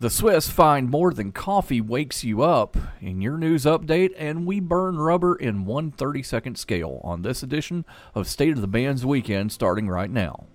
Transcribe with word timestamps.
The 0.00 0.10
Swiss 0.10 0.50
find 0.50 0.90
more 0.90 1.14
than 1.14 1.30
coffee 1.30 1.80
wakes 1.80 2.24
you 2.24 2.42
up 2.42 2.76
in 3.00 3.20
your 3.20 3.38
news 3.38 3.64
update, 3.64 4.10
and 4.18 4.44
we 4.44 4.58
burn 4.58 4.98
rubber 4.98 5.36
in 5.36 5.64
one 5.64 5.92
30 5.92 6.20
second 6.24 6.58
scale 6.58 7.00
on 7.04 7.22
this 7.22 7.44
edition 7.44 7.84
of 8.12 8.26
State 8.26 8.54
of 8.54 8.60
the 8.60 8.66
Bands 8.66 9.06
Weekend 9.06 9.52
starting 9.52 9.88
right 9.88 10.10
now. 10.10 10.46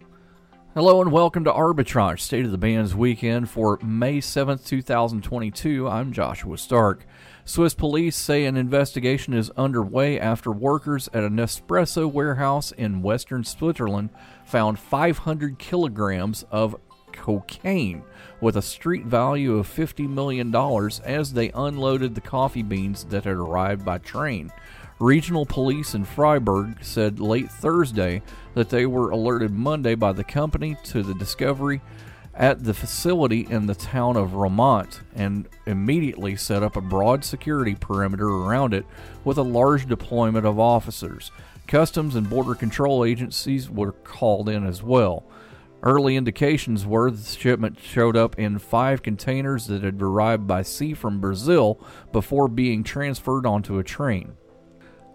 Hello 0.74 1.02
and 1.02 1.14
welcome 1.14 1.46
to 1.46 1.54
Arbitrage 1.54 2.20
State 2.20 2.44
of 2.44 2.52
the 2.52 2.58
Bands 2.58 2.94
Weekend 2.94 3.50
for 3.50 3.80
May 3.82 4.20
7th, 4.20 4.68
2022. 4.68 5.88
I'm 5.88 6.12
Joshua 6.12 6.58
Stark. 6.58 7.06
Swiss 7.46 7.74
police 7.74 8.18
say 8.18 8.44
an 8.44 8.58
investigation 8.58 9.34
is 9.34 9.50
underway 9.52 10.20
after 10.20 10.52
workers 10.52 11.08
at 11.14 11.24
a 11.24 11.30
Nespresso 11.30 12.12
warehouse 12.12 12.74
in 12.74 13.02
western 13.02 13.46
Switzerland 13.46 14.10
found 14.46 14.78
500 14.80 15.58
kilograms 15.58 16.44
of 16.52 16.76
cocaine 17.20 18.04
with 18.42 18.56
a 18.56 18.62
street 18.62 19.06
value 19.06 19.58
of 19.58 19.68
$50 19.68 20.10
million 20.10 20.56
as 21.04 21.34
they 21.34 21.52
unloaded 21.52 22.16
the 22.16 22.22
coffee 22.22 22.64
beans 22.64 23.04
that 23.06 23.26
had 23.26 23.36
arrived 23.36 23.84
by 23.84 23.98
train. 23.98 24.52
Regional 25.00 25.46
police 25.46 25.94
in 25.94 26.06
Freiburg 26.06 26.78
said 26.82 27.20
late 27.20 27.52
Thursday 27.52 28.22
that 28.54 28.70
they 28.70 28.86
were 28.86 29.12
alerted 29.12 29.52
Monday 29.52 29.96
by 29.96 30.14
the 30.14 30.24
company 30.24 30.78
to 30.86 31.04
the 31.04 31.14
discovery 31.14 31.82
at 32.34 32.64
the 32.64 32.74
facility 32.74 33.46
in 33.50 33.66
the 33.66 33.76
town 33.76 34.16
of 34.16 34.34
Romont 34.34 35.02
and 35.14 35.48
immediately 35.66 36.38
set 36.38 36.64
up 36.64 36.78
a 36.78 36.82
broad 36.82 37.26
security 37.26 37.76
perimeter 37.76 38.28
around 38.28 38.74
it 38.74 38.86
with 39.26 39.38
a 39.38 39.44
large 39.44 39.88
deployment 39.88 40.46
of 40.46 40.58
officers. 40.58 41.32
Customs 41.68 42.16
and 42.16 42.30
Border 42.30 42.56
Control 42.56 43.06
agencies 43.06 43.70
were 43.70 43.92
called 43.92 44.50
in 44.50 44.66
as 44.66 44.82
well. 44.82 45.24
Early 45.82 46.18
indications 46.18 46.86
were 46.86 47.10
the 47.10 47.24
shipment 47.24 47.80
showed 47.80 48.18
up 48.18 48.38
in 48.38 48.60
five 48.60 49.02
containers 49.02 49.68
that 49.68 49.82
had 49.82 50.02
arrived 50.02 50.46
by 50.46 50.62
sea 50.62 50.94
from 50.94 51.22
Brazil 51.22 51.80
before 52.12 52.50
being 52.50 52.84
transferred 52.84 53.46
onto 53.46 53.80
a 53.80 53.84
train. 53.84 54.34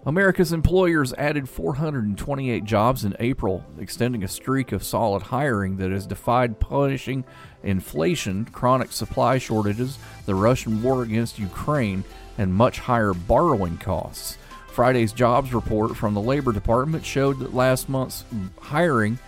America's 0.06 0.52
employers 0.52 1.14
added 1.14 1.48
428 1.48 2.64
jobs 2.64 3.04
in 3.04 3.16
April, 3.20 3.64
extending 3.78 4.22
a 4.22 4.28
streak 4.28 4.72
of 4.72 4.82
solid 4.82 5.22
hiring 5.22 5.76
that 5.78 5.90
has 5.90 6.06
defied 6.06 6.60
punishing 6.60 7.24
inflation, 7.62 8.44
chronic 8.46 8.92
supply 8.92 9.38
shortages, 9.38 9.98
the 10.26 10.34
Russian 10.34 10.82
war 10.82 11.02
against 11.02 11.38
Ukraine, 11.38 12.04
and 12.36 12.52
much 12.52 12.78
higher 12.78 13.14
borrowing 13.14 13.78
costs. 13.78 14.36
Friday's 14.68 15.12
jobs 15.12 15.54
report 15.54 15.96
from 15.96 16.14
the 16.14 16.20
Labor 16.20 16.52
Department 16.52 17.04
showed 17.04 17.38
that 17.38 17.54
last 17.54 17.88
month's 17.88 18.24
hiring 18.60 19.18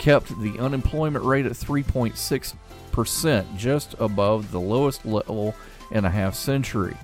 kept 0.00 0.40
the 0.40 0.58
unemployment 0.58 1.24
rate 1.26 1.44
at 1.44 1.52
3.6%, 1.52 3.56
just 3.58 3.94
above 3.98 4.50
the 4.50 4.58
lowest 4.58 5.04
level 5.04 5.54
in 5.90 6.06
a 6.06 6.10
half 6.10 6.34
century. 6.34 6.96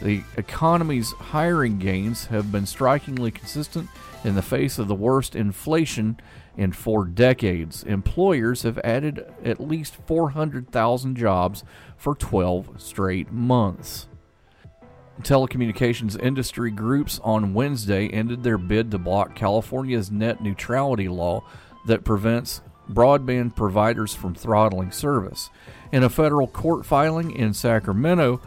The 0.00 0.22
economy's 0.36 1.10
hiring 1.10 1.80
gains 1.80 2.26
have 2.26 2.52
been 2.52 2.64
strikingly 2.64 3.32
consistent 3.32 3.88
in 4.22 4.36
the 4.36 4.42
face 4.42 4.78
of 4.78 4.86
the 4.86 4.94
worst 4.94 5.34
inflation 5.34 6.20
in 6.56 6.70
four 6.70 7.04
decades. 7.04 7.82
Employers 7.82 8.62
have 8.62 8.78
added 8.78 9.26
at 9.44 9.58
least 9.58 9.96
400,000 10.06 11.16
jobs 11.16 11.64
for 11.96 12.14
12 12.14 12.80
straight 12.80 13.32
months. 13.32 14.06
Telecommunications 15.22 16.22
industry 16.22 16.70
groups 16.70 17.18
on 17.24 17.54
Wednesday 17.54 18.06
ended 18.08 18.44
their 18.44 18.58
bid 18.58 18.92
to 18.92 18.98
block 18.98 19.34
California's 19.34 20.12
net 20.12 20.42
neutrality 20.42 21.08
law 21.08 21.42
that 21.86 22.04
prevents 22.04 22.60
broadband 22.90 23.56
providers 23.56 24.14
from 24.14 24.34
throttling 24.34 24.92
service. 24.92 25.50
In 25.92 26.02
a 26.02 26.10
federal 26.10 26.46
court 26.46 26.86
filing 26.86 27.30
in 27.30 27.54
Sacramento, 27.54 28.40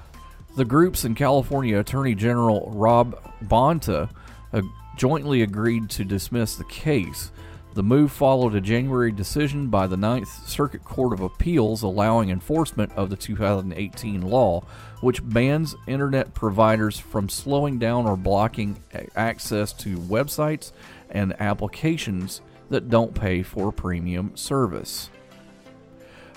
the 0.56 0.66
groups 0.66 1.04
and 1.04 1.16
California 1.16 1.80
Attorney 1.80 2.16
General 2.16 2.72
Rob 2.74 3.22
Bonta 3.44 4.10
uh, 4.52 4.62
jointly 4.98 5.42
agreed 5.42 5.90
to 5.92 6.04
dismiss 6.04 6.56
the 6.56 6.66
case. 6.66 7.32
The 7.76 7.84
move 7.84 8.12
followed 8.12 8.56
a 8.56 8.62
January 8.62 9.12
decision 9.12 9.68
by 9.68 9.88
the 9.88 9.96
Ninth 9.96 10.48
Circuit 10.48 10.84
Court 10.84 11.14
of 11.14 11.22
Appeals 11.22 11.84
allowing 11.84 12.30
enforcement 12.30 12.92
of 12.94 13.10
the 13.10 13.16
2018 13.16 14.22
law, 14.22 14.64
which 15.02 15.24
bans 15.24 15.76
internet 15.88 16.34
providers 16.34 16.98
from 16.98 17.30
slowing 17.30 17.78
down 17.78 18.08
or 18.08 18.18
blocking 18.18 18.84
access 19.16 19.72
to 19.74 19.98
websites 19.98 20.72
and 21.12 21.40
applications 21.40 22.42
that 22.70 22.90
don't 22.90 23.14
pay 23.14 23.44
for 23.44 23.72
premium 23.72 24.36
service. 24.36 25.10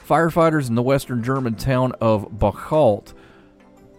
Firefighters 0.07 0.69
in 0.69 0.75
the 0.75 0.83
western 0.83 1.23
German 1.23 1.55
town 1.55 1.93
of 2.01 2.31
Bocholt 2.31 3.15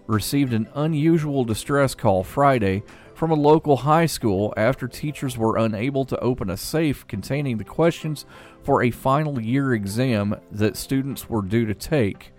received 0.05 0.53
an 0.53 0.67
unusual 0.75 1.45
distress 1.45 1.95
call 1.95 2.23
Friday 2.23 2.83
from 3.15 3.31
a 3.31 3.35
local 3.35 3.77
high 3.77 4.05
school 4.05 4.53
after 4.57 4.87
teachers 4.87 5.37
were 5.37 5.57
unable 5.57 6.03
to 6.05 6.19
open 6.19 6.49
a 6.49 6.57
safe 6.57 7.07
containing 7.07 7.57
the 7.57 7.63
questions 7.63 8.25
for 8.63 8.83
a 8.83 8.91
final 8.91 9.39
year 9.39 9.73
exam 9.73 10.35
that 10.51 10.75
students 10.75 11.29
were 11.29 11.41
due 11.41 11.65
to 11.65 11.73
take. 11.73 12.33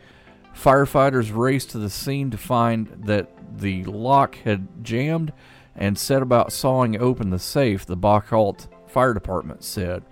Firefighters 0.55 1.35
raced 1.35 1.71
to 1.71 1.79
the 1.79 1.91
scene 1.91 2.31
to 2.31 2.39
find 2.39 2.89
that 3.07 3.31
the 3.59 3.85
lock 3.85 4.37
had 4.45 4.85
jammed 4.85 5.33
and 5.75 5.99
set 5.99 6.23
about 6.23 6.53
sawing 6.53 7.01
open 7.01 7.31
the 7.31 7.39
safe, 7.39 7.87
the 7.87 7.97
Bocholt 7.97 8.69
Fire 8.95 9.13
Department 9.13 9.65
said. 9.65 10.05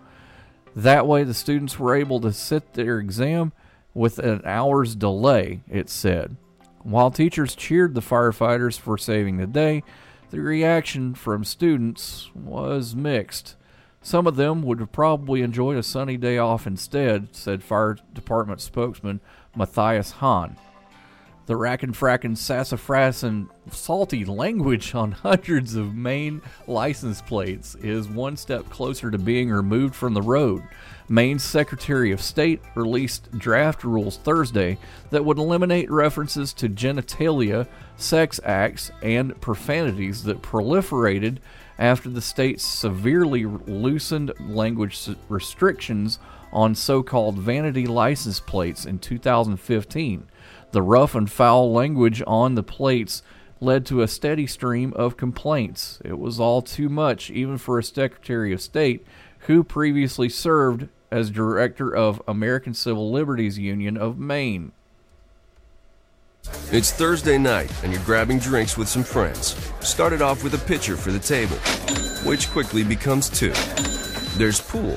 That 0.74 1.06
way, 1.06 1.22
the 1.22 1.34
students 1.34 1.78
were 1.78 1.94
able 1.94 2.20
to 2.20 2.32
sit 2.32 2.74
their 2.74 2.98
exam 2.98 3.52
with 3.94 4.18
an 4.18 4.42
hour's 4.44 4.96
delay, 4.96 5.60
it 5.70 5.88
said. 5.88 6.36
While 6.82 7.12
teachers 7.12 7.54
cheered 7.54 7.94
the 7.94 8.00
firefighters 8.00 8.76
for 8.80 8.98
saving 8.98 9.36
the 9.36 9.46
day, 9.46 9.84
the 10.30 10.40
reaction 10.40 11.14
from 11.14 11.44
students 11.44 12.32
was 12.34 12.96
mixed. 12.96 13.54
Some 14.00 14.26
of 14.26 14.34
them 14.34 14.62
would 14.62 14.80
have 14.80 14.90
probably 14.90 15.42
enjoyed 15.42 15.76
a 15.76 15.84
sunny 15.84 16.16
day 16.16 16.38
off 16.38 16.66
instead, 16.66 17.28
said 17.30 17.62
Fire 17.62 17.98
Department 18.12 18.60
spokesman 18.60 19.20
Matthias 19.54 20.10
Hahn. 20.12 20.56
The 21.46 21.56
rack 21.56 21.82
and 21.82 21.92
frackin' 21.92 22.36
sassafras 22.36 23.24
and 23.24 23.48
salty 23.70 24.24
language 24.24 24.94
on 24.94 25.12
hundreds 25.12 25.74
of 25.74 25.94
Maine 25.94 26.40
license 26.68 27.20
plates 27.20 27.74
is 27.76 28.08
one 28.08 28.36
step 28.36 28.68
closer 28.70 29.10
to 29.10 29.18
being 29.18 29.50
removed 29.50 29.94
from 29.94 30.14
the 30.14 30.22
road. 30.22 30.62
Maine's 31.08 31.42
Secretary 31.42 32.12
of 32.12 32.22
State 32.22 32.60
released 32.76 33.30
draft 33.32 33.82
rules 33.82 34.18
Thursday 34.18 34.78
that 35.10 35.24
would 35.24 35.38
eliminate 35.38 35.90
references 35.90 36.52
to 36.54 36.68
genitalia, 36.68 37.66
sex 37.96 38.38
acts, 38.44 38.92
and 39.02 39.38
profanities 39.40 40.22
that 40.22 40.42
proliferated 40.42 41.38
after 41.76 42.08
the 42.08 42.20
state 42.20 42.60
severely 42.60 43.44
loosened 43.44 44.32
language 44.40 45.08
restrictions 45.28 46.20
on 46.52 46.74
so 46.74 47.02
called 47.02 47.36
vanity 47.36 47.86
license 47.86 48.38
plates 48.38 48.84
in 48.84 48.98
2015. 48.98 50.28
The 50.72 50.82
rough 50.82 51.14
and 51.14 51.30
foul 51.30 51.70
language 51.70 52.22
on 52.26 52.54
the 52.54 52.62
plates 52.62 53.22
led 53.60 53.84
to 53.86 54.02
a 54.02 54.08
steady 54.08 54.46
stream 54.46 54.92
of 54.94 55.18
complaints. 55.18 56.00
It 56.04 56.18
was 56.18 56.40
all 56.40 56.62
too 56.62 56.88
much, 56.88 57.30
even 57.30 57.58
for 57.58 57.78
a 57.78 57.84
Secretary 57.84 58.52
of 58.52 58.60
State 58.60 59.06
who 59.40 59.62
previously 59.62 60.28
served 60.28 60.88
as 61.10 61.30
director 61.30 61.94
of 61.94 62.22
American 62.26 62.72
Civil 62.72 63.12
Liberties 63.12 63.58
Union 63.58 63.98
of 63.98 64.18
Maine. 64.18 64.72
It's 66.72 66.90
Thursday 66.90 67.36
night, 67.36 67.70
and 67.84 67.92
you're 67.92 68.02
grabbing 68.02 68.38
drinks 68.38 68.78
with 68.78 68.88
some 68.88 69.04
friends. 69.04 69.54
Started 69.80 70.22
off 70.22 70.42
with 70.42 70.54
a 70.54 70.66
pitcher 70.66 70.96
for 70.96 71.12
the 71.12 71.18
table, 71.18 71.56
which 72.26 72.50
quickly 72.50 72.82
becomes 72.82 73.28
two. 73.28 73.52
There's 74.38 74.60
pool 74.60 74.96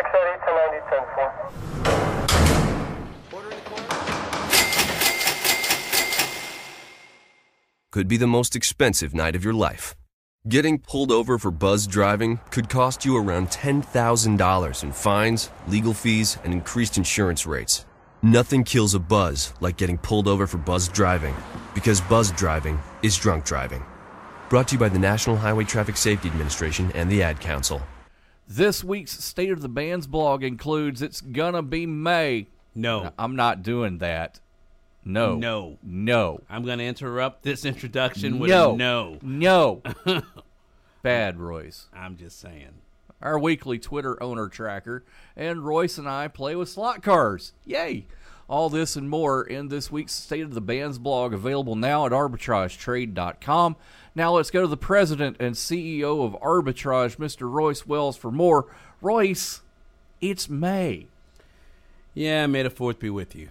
could 7.91 8.07
be 8.07 8.17
the 8.17 8.25
most 8.25 8.55
expensive 8.55 9.13
night 9.13 9.35
of 9.35 9.43
your 9.43 9.53
life. 9.53 9.95
Getting 10.47 10.79
pulled 10.79 11.11
over 11.11 11.37
for 11.37 11.51
buzz 11.51 11.85
driving 11.85 12.39
could 12.49 12.67
cost 12.67 13.05
you 13.05 13.15
around 13.15 13.49
$10,000 13.49 14.83
in 14.83 14.91
fines, 14.91 15.51
legal 15.67 15.93
fees, 15.93 16.39
and 16.43 16.51
increased 16.51 16.97
insurance 16.97 17.45
rates. 17.45 17.85
Nothing 18.23 18.63
kills 18.63 18.95
a 18.95 18.99
buzz 18.99 19.53
like 19.59 19.77
getting 19.77 19.97
pulled 19.97 20.27
over 20.27 20.47
for 20.47 20.57
buzz 20.57 20.87
driving, 20.87 21.35
because 21.75 22.01
buzz 22.01 22.31
driving 22.31 22.79
is 23.03 23.17
drunk 23.17 23.45
driving. 23.45 23.83
Brought 24.49 24.69
to 24.69 24.75
you 24.75 24.79
by 24.79 24.89
the 24.89 24.99
National 24.99 25.35
Highway 25.35 25.65
Traffic 25.65 25.97
Safety 25.97 26.29
Administration 26.29 26.91
and 26.95 27.09
the 27.09 27.21
Ad 27.21 27.39
Council. 27.39 27.81
This 28.47 28.83
week's 28.83 29.23
State 29.23 29.51
of 29.51 29.61
the 29.61 29.69
Bands 29.69 30.07
blog 30.07 30.43
includes 30.43 31.01
It's 31.01 31.21
Gonna 31.21 31.61
Be 31.61 31.85
May. 31.85 32.47
No. 32.73 33.11
I'm 33.17 33.35
not 33.35 33.63
doing 33.63 33.99
that. 33.99 34.39
No. 35.03 35.35
No. 35.35 35.77
No. 35.83 36.41
I'm 36.49 36.63
going 36.63 36.79
to 36.79 36.85
interrupt 36.85 37.43
this 37.43 37.65
introduction 37.65 38.39
with 38.39 38.49
No. 38.49 38.75
no. 38.75 39.17
No. 39.21 39.81
Bad, 41.01 41.39
Royce. 41.39 41.87
I'm 41.93 42.17
just 42.17 42.39
saying. 42.39 42.73
Our 43.21 43.37
weekly 43.39 43.77
Twitter 43.79 44.21
owner 44.21 44.47
tracker, 44.47 45.03
and 45.35 45.63
Royce 45.65 45.97
and 45.97 46.07
I 46.09 46.27
play 46.27 46.55
with 46.55 46.69
slot 46.69 47.03
cars. 47.03 47.53
Yay! 47.65 48.05
All 48.47 48.67
this 48.69 48.95
and 48.95 49.09
more 49.09 49.43
in 49.43 49.69
this 49.69 49.91
week's 49.91 50.11
State 50.11 50.41
of 50.41 50.53
the 50.53 50.61
Bands 50.61 50.97
blog, 50.97 51.33
available 51.33 51.75
now 51.75 52.05
at 52.05 52.11
arbitragetrade.com. 52.11 53.75
Now 54.15 54.33
let's 54.33 54.51
go 54.51 54.61
to 54.61 54.67
the 54.67 54.75
president 54.75 55.37
and 55.39 55.55
CEO 55.55 56.25
of 56.25 56.33
Arbitrage, 56.41 57.15
Mr. 57.17 57.49
Royce 57.49 57.85
Wells, 57.87 58.17
for 58.17 58.31
more. 58.31 58.65
Royce, 59.01 59.61
it's 60.19 60.49
May. 60.49 61.07
Yeah, 62.13 62.45
may 62.47 62.63
the 62.63 62.69
fourth 62.69 62.99
be 62.99 63.09
with 63.09 63.35
you. 63.35 63.49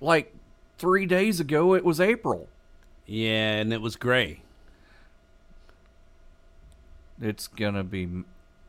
Like 0.00 0.34
three 0.78 1.06
days 1.06 1.40
ago, 1.40 1.74
it 1.74 1.84
was 1.84 2.00
April. 2.00 2.48
Yeah, 3.06 3.56
and 3.56 3.72
it 3.72 3.80
was 3.80 3.96
gray. 3.96 4.40
It's 7.20 7.48
gonna 7.48 7.84
be. 7.84 8.08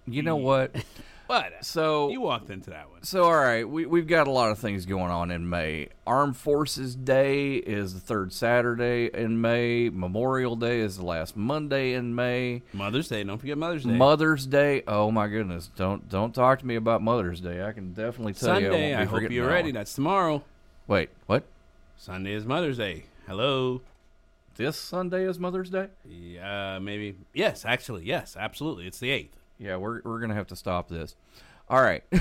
You 0.07 0.23
know 0.23 0.35
what? 0.37 0.75
What? 1.29 1.53
Uh, 1.53 1.61
so 1.61 2.09
You 2.09 2.21
walked 2.21 2.49
into 2.49 2.71
that 2.71 2.89
one. 2.89 3.03
So, 3.03 3.25
all 3.25 3.35
right, 3.35 3.69
we, 3.69 3.85
we've 3.85 4.07
got 4.07 4.25
a 4.25 4.31
lot 4.31 4.49
of 4.49 4.57
things 4.57 4.87
going 4.87 5.11
on 5.11 5.29
in 5.29 5.47
May. 5.47 5.89
Armed 6.07 6.35
Forces 6.35 6.95
Day 6.95 7.57
is 7.57 7.93
the 7.93 7.99
third 7.99 8.33
Saturday 8.33 9.11
in 9.13 9.39
May. 9.39 9.89
Memorial 9.89 10.55
Day 10.55 10.79
is 10.79 10.97
the 10.97 11.05
last 11.05 11.37
Monday 11.37 11.93
in 11.93 12.15
May. 12.15 12.63
Mother's 12.73 13.09
Day. 13.09 13.23
Don't 13.23 13.37
forget 13.37 13.59
Mother's 13.59 13.83
Day. 13.83 13.91
Mother's 13.91 14.47
Day. 14.47 14.81
Oh 14.87 15.11
my 15.11 15.27
goodness! 15.27 15.69
Don't 15.75 16.09
don't 16.09 16.33
talk 16.33 16.57
to 16.61 16.65
me 16.65 16.73
about 16.73 17.03
Mother's 17.03 17.41
Day. 17.41 17.63
I 17.63 17.73
can 17.73 17.93
definitely 17.93 18.33
tell 18.33 18.59
you. 18.59 18.69
I, 18.69 18.71
Sunday. 18.71 18.95
won't 18.95 19.01
I, 19.01 19.05
hope 19.05 19.31
you're 19.31 19.47
ready. 19.47 19.67
one. 19.67 19.75
That's 19.75 19.93
tomorrow. 19.93 20.41
Wait, 20.87 21.11
what? 21.27 21.43
Sunday 22.01 22.31
is 22.31 22.45
Mother's 22.45 22.77
Day. 22.77 23.03
Hello. 23.27 23.81
This 24.55 24.77
Sunday 24.77 25.25
is 25.27 25.37
Mother's 25.37 25.69
Day. 25.69 25.87
Yeah, 26.05 26.79
maybe. 26.79 27.17
Yes, 27.33 27.65
actually, 27.65 28.05
yes, 28.05 28.37
absolutely. 28.39 28.87
It's 28.87 28.99
the 28.99 29.09
eighth. 29.09 29.35
Yeah, 29.57 29.75
we're 29.75 29.99
we're 30.05 30.19
gonna 30.21 30.33
have 30.33 30.47
to 30.47 30.55
stop 30.55 30.87
this. 30.87 31.15
All 31.69 31.81
right. 31.81 32.03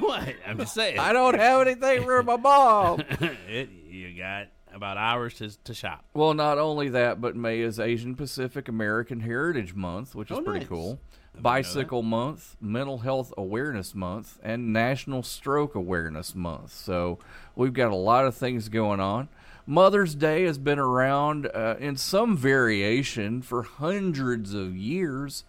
What? 0.00 0.34
I'm 0.46 0.58
just 0.58 0.74
saying. 0.74 0.98
I 0.98 1.12
don't 1.14 1.38
have 1.38 1.62
anything 1.66 2.02
for 2.02 2.22
my 2.22 2.36
mom. 2.36 3.00
it, 3.48 3.70
you 3.88 4.14
got 4.18 4.48
about 4.74 4.98
hours 4.98 5.34
to, 5.34 5.56
to 5.62 5.72
shop. 5.72 6.04
Well, 6.12 6.34
not 6.34 6.58
only 6.58 6.90
that, 6.90 7.18
but 7.20 7.34
May 7.34 7.60
is 7.60 7.78
Asian 7.80 8.14
Pacific 8.14 8.68
American 8.68 9.20
Heritage 9.20 9.74
Month, 9.74 10.14
which 10.14 10.30
is 10.30 10.36
Oh, 10.36 10.42
pretty 10.42 10.58
nice. 10.60 10.68
cool. 10.68 11.00
Bicycle 11.40 12.02
Month, 12.02 12.56
Mental 12.60 12.98
Health 12.98 13.32
Awareness 13.36 13.94
Month, 13.94 14.38
and 14.42 14.72
National 14.72 15.22
Stroke 15.22 15.74
Awareness 15.74 16.34
Month. 16.34 16.72
So 16.72 17.18
we've 17.54 17.72
got 17.72 17.90
a 17.90 17.96
lot 17.96 18.26
of 18.26 18.34
things 18.34 18.68
going 18.68 19.00
on. 19.00 19.28
Mother's 19.66 20.14
Day 20.14 20.44
has 20.44 20.58
been 20.58 20.78
around 20.78 21.48
uh, 21.52 21.74
in 21.80 21.96
some 21.96 22.36
variation 22.36 23.42
for 23.42 23.62
hundreds 23.62 24.54
of 24.54 24.76
years, 24.76 25.44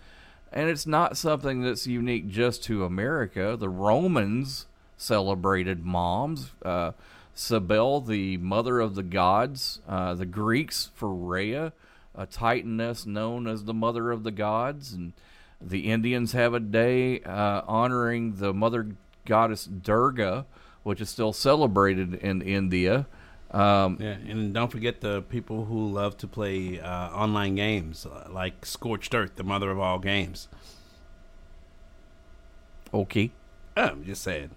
and 0.51 0.69
it's 0.69 0.87
not 0.87 1.17
something 1.17 1.61
that's 1.61 1.85
unique 1.85 2.27
just 2.27 2.63
to 2.63 2.83
America. 2.83 3.55
The 3.59 3.69
Romans 3.69 4.65
celebrated 4.97 5.85
moms. 5.85 6.51
Uh, 6.63 6.93
the 8.01 8.37
mother 8.37 8.79
of 8.79 8.95
the 8.95 9.03
gods. 9.03 9.81
Uh, 9.87 10.15
the 10.15 10.25
Greeks 10.25 10.89
for 10.95 11.13
Rhea, 11.13 11.71
a 12.15 12.25
titaness 12.25 13.05
known 13.05 13.45
as 13.45 13.65
the 13.65 13.73
mother 13.73 14.09
of 14.11 14.23
the 14.23 14.31
gods. 14.31 14.93
And 14.93 15.13
the 15.61 15.89
Indians 15.91 16.31
have 16.33 16.53
a 16.53 16.59
day 16.59 17.21
uh, 17.21 17.61
honoring 17.67 18.35
the 18.35 18.53
mother 18.53 18.89
goddess 19.25 19.65
Durga, 19.65 20.45
which 20.83 21.01
is 21.01 21.09
still 21.09 21.33
celebrated 21.33 22.13
in 22.15 22.41
India. 22.41 23.07
Um, 23.51 23.97
Yeah, 23.99 24.11
and 24.27 24.53
don't 24.53 24.71
forget 24.71 25.01
the 25.01 25.21
people 25.23 25.65
who 25.65 25.87
love 25.91 26.17
to 26.17 26.27
play 26.27 26.79
uh, 26.79 27.09
online 27.09 27.55
games 27.55 28.05
uh, 28.05 28.27
like 28.29 28.65
Scorched 28.65 29.15
Earth, 29.15 29.35
the 29.35 29.43
mother 29.43 29.71
of 29.71 29.79
all 29.79 29.99
games. 29.99 30.47
okay. 32.93 33.31
I'm 33.75 34.03
just 34.05 34.23
saying. 34.23 34.51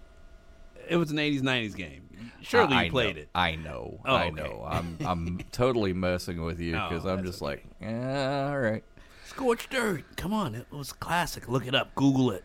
It 0.89 0.97
was 0.97 1.11
an 1.11 1.19
80s, 1.19 1.41
90s 1.43 1.77
game. 1.77 2.03
Surely 2.43 2.75
I- 2.75 2.83
you 2.85 2.91
played 2.91 3.17
know, 3.17 3.23
it. 3.23 3.29
I 3.35 3.55
know. 3.57 4.01
Oh, 4.05 4.15
I 4.15 4.27
okay. 4.27 4.35
know. 4.43 4.67
I'm 4.69 4.97
I'm 5.07 5.41
totally 5.53 5.93
messing 5.93 6.43
with 6.43 6.59
you 6.61 6.77
Oh, 6.77 6.89
because 6.89 7.05
I'm 7.07 7.25
just 7.25 7.43
okay. 7.43 7.47
like, 7.51 7.65
yeah, 7.81 8.49
all 8.51 8.59
right. 8.59 8.83
Scorched 9.31 9.73
Earth. 9.77 10.03
Come 10.17 10.33
on. 10.33 10.57
It 10.57 10.67
was 10.73 10.93
classic. 10.93 11.49
Look 11.49 11.65
it 11.65 11.75
up. 11.75 11.95
Google 11.95 12.33
it. 12.33 12.45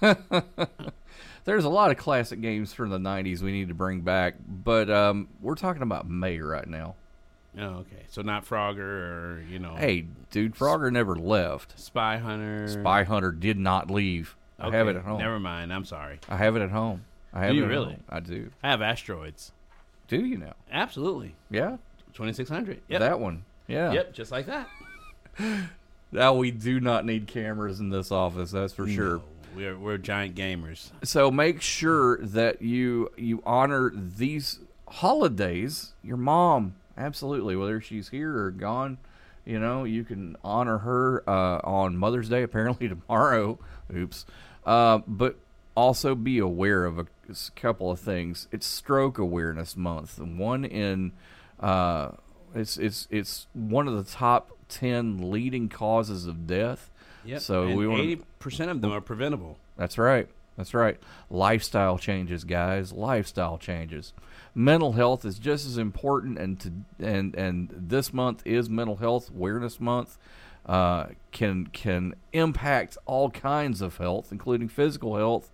There's 1.44 1.64
a 1.64 1.68
lot 1.68 1.92
of 1.92 1.96
classic 1.96 2.40
games 2.40 2.72
from 2.72 2.90
the 2.90 2.98
'90s 2.98 3.40
we 3.40 3.52
need 3.52 3.68
to 3.68 3.74
bring 3.74 4.00
back, 4.00 4.34
but 4.46 4.90
um, 4.90 5.28
we're 5.40 5.54
talking 5.54 5.82
about 5.82 6.08
May 6.10 6.40
right 6.40 6.66
now. 6.66 6.96
Oh, 7.56 7.62
okay. 7.62 8.02
So 8.08 8.22
not 8.22 8.44
Frogger 8.44 8.78
or, 8.78 9.44
you 9.48 9.60
know, 9.60 9.76
Hey, 9.76 10.06
dude, 10.32 10.56
Frogger 10.56 10.90
never 10.90 11.14
left. 11.14 11.78
Spy 11.78 12.16
Hunter. 12.16 12.66
Spy 12.66 13.04
Hunter 13.04 13.30
did 13.30 13.56
not 13.56 13.88
leave. 13.88 14.34
I 14.58 14.70
have 14.70 14.88
it 14.88 14.96
at 14.96 15.04
home. 15.04 15.18
Never 15.20 15.38
mind. 15.38 15.72
I'm 15.72 15.84
sorry. 15.84 16.18
I 16.28 16.36
have 16.36 16.56
it 16.56 16.62
at 16.62 16.70
home. 16.70 17.04
I 17.32 17.44
have 17.44 17.54
you 17.54 17.64
it 17.64 17.68
really? 17.68 17.92
home. 17.92 18.04
I 18.08 18.18
do. 18.18 18.50
I 18.60 18.70
have 18.70 18.82
asteroids. 18.82 19.52
Do 20.08 20.24
you 20.24 20.36
now? 20.36 20.54
Absolutely. 20.72 21.36
Yeah, 21.48 21.76
2600. 22.14 22.80
Yep. 22.88 23.00
that 23.00 23.20
one. 23.20 23.44
Yeah. 23.68 23.92
Yep, 23.92 24.14
just 24.14 24.32
like 24.32 24.46
that. 24.46 24.68
Now 26.14 26.34
we 26.34 26.52
do 26.52 26.78
not 26.78 27.04
need 27.04 27.26
cameras 27.26 27.80
in 27.80 27.90
this 27.90 28.12
office. 28.12 28.52
That's 28.52 28.72
for 28.72 28.88
sure. 28.88 29.16
No, 29.16 29.22
we're 29.56 29.76
we're 29.76 29.98
giant 29.98 30.36
gamers. 30.36 30.90
So 31.02 31.30
make 31.32 31.60
sure 31.60 32.18
that 32.18 32.62
you 32.62 33.10
you 33.16 33.42
honor 33.44 33.92
these 33.92 34.60
holidays. 34.88 35.92
Your 36.04 36.16
mom, 36.16 36.76
absolutely, 36.96 37.56
whether 37.56 37.80
she's 37.80 38.10
here 38.10 38.38
or 38.38 38.52
gone, 38.52 38.98
you 39.44 39.58
know, 39.58 39.82
you 39.82 40.04
can 40.04 40.36
honor 40.44 40.78
her 40.78 41.28
uh, 41.28 41.58
on 41.64 41.96
Mother's 41.96 42.28
Day. 42.28 42.44
Apparently 42.44 42.88
tomorrow. 43.08 43.58
Oops. 43.92 44.24
Uh, 44.64 45.00
but 45.08 45.36
also 45.74 46.14
be 46.14 46.38
aware 46.38 46.84
of 46.84 47.00
a 47.00 47.06
couple 47.56 47.90
of 47.90 47.98
things. 47.98 48.46
It's 48.52 48.66
Stroke 48.66 49.18
Awareness 49.18 49.76
Month. 49.76 50.20
One 50.20 50.64
in 50.64 51.10
uh, 51.58 52.12
it's 52.54 52.76
it's 52.76 53.08
it's 53.10 53.48
one 53.52 53.88
of 53.88 53.96
the 53.96 54.10
top 54.10 54.53
ten 54.68 55.30
leading 55.30 55.68
causes 55.68 56.26
of 56.26 56.46
death. 56.46 56.90
Yep. 57.24 57.40
So 57.40 57.64
and 57.64 57.76
we 57.76 57.86
want 57.86 58.02
eighty 58.02 58.22
percent 58.38 58.70
of 58.70 58.80
them 58.80 58.92
are 58.92 59.00
preventable. 59.00 59.58
that's 59.76 59.98
right. 59.98 60.28
That's 60.56 60.72
right. 60.72 60.98
Lifestyle 61.30 61.98
changes, 61.98 62.44
guys. 62.44 62.92
Lifestyle 62.92 63.58
changes. 63.58 64.12
Mental 64.54 64.92
health 64.92 65.24
is 65.24 65.38
just 65.38 65.66
as 65.66 65.78
important, 65.78 66.38
and 66.38 66.60
to, 66.60 66.72
and 67.00 67.34
and 67.34 67.74
this 67.76 68.12
month 68.12 68.42
is 68.44 68.70
Mental 68.70 68.96
Health 68.96 69.30
Awareness 69.30 69.80
Month. 69.80 70.16
Uh, 70.64 71.06
can 71.32 71.66
can 71.66 72.14
impact 72.32 72.96
all 73.04 73.30
kinds 73.30 73.82
of 73.82 73.96
health, 73.96 74.28
including 74.30 74.68
physical 74.68 75.16
health, 75.16 75.50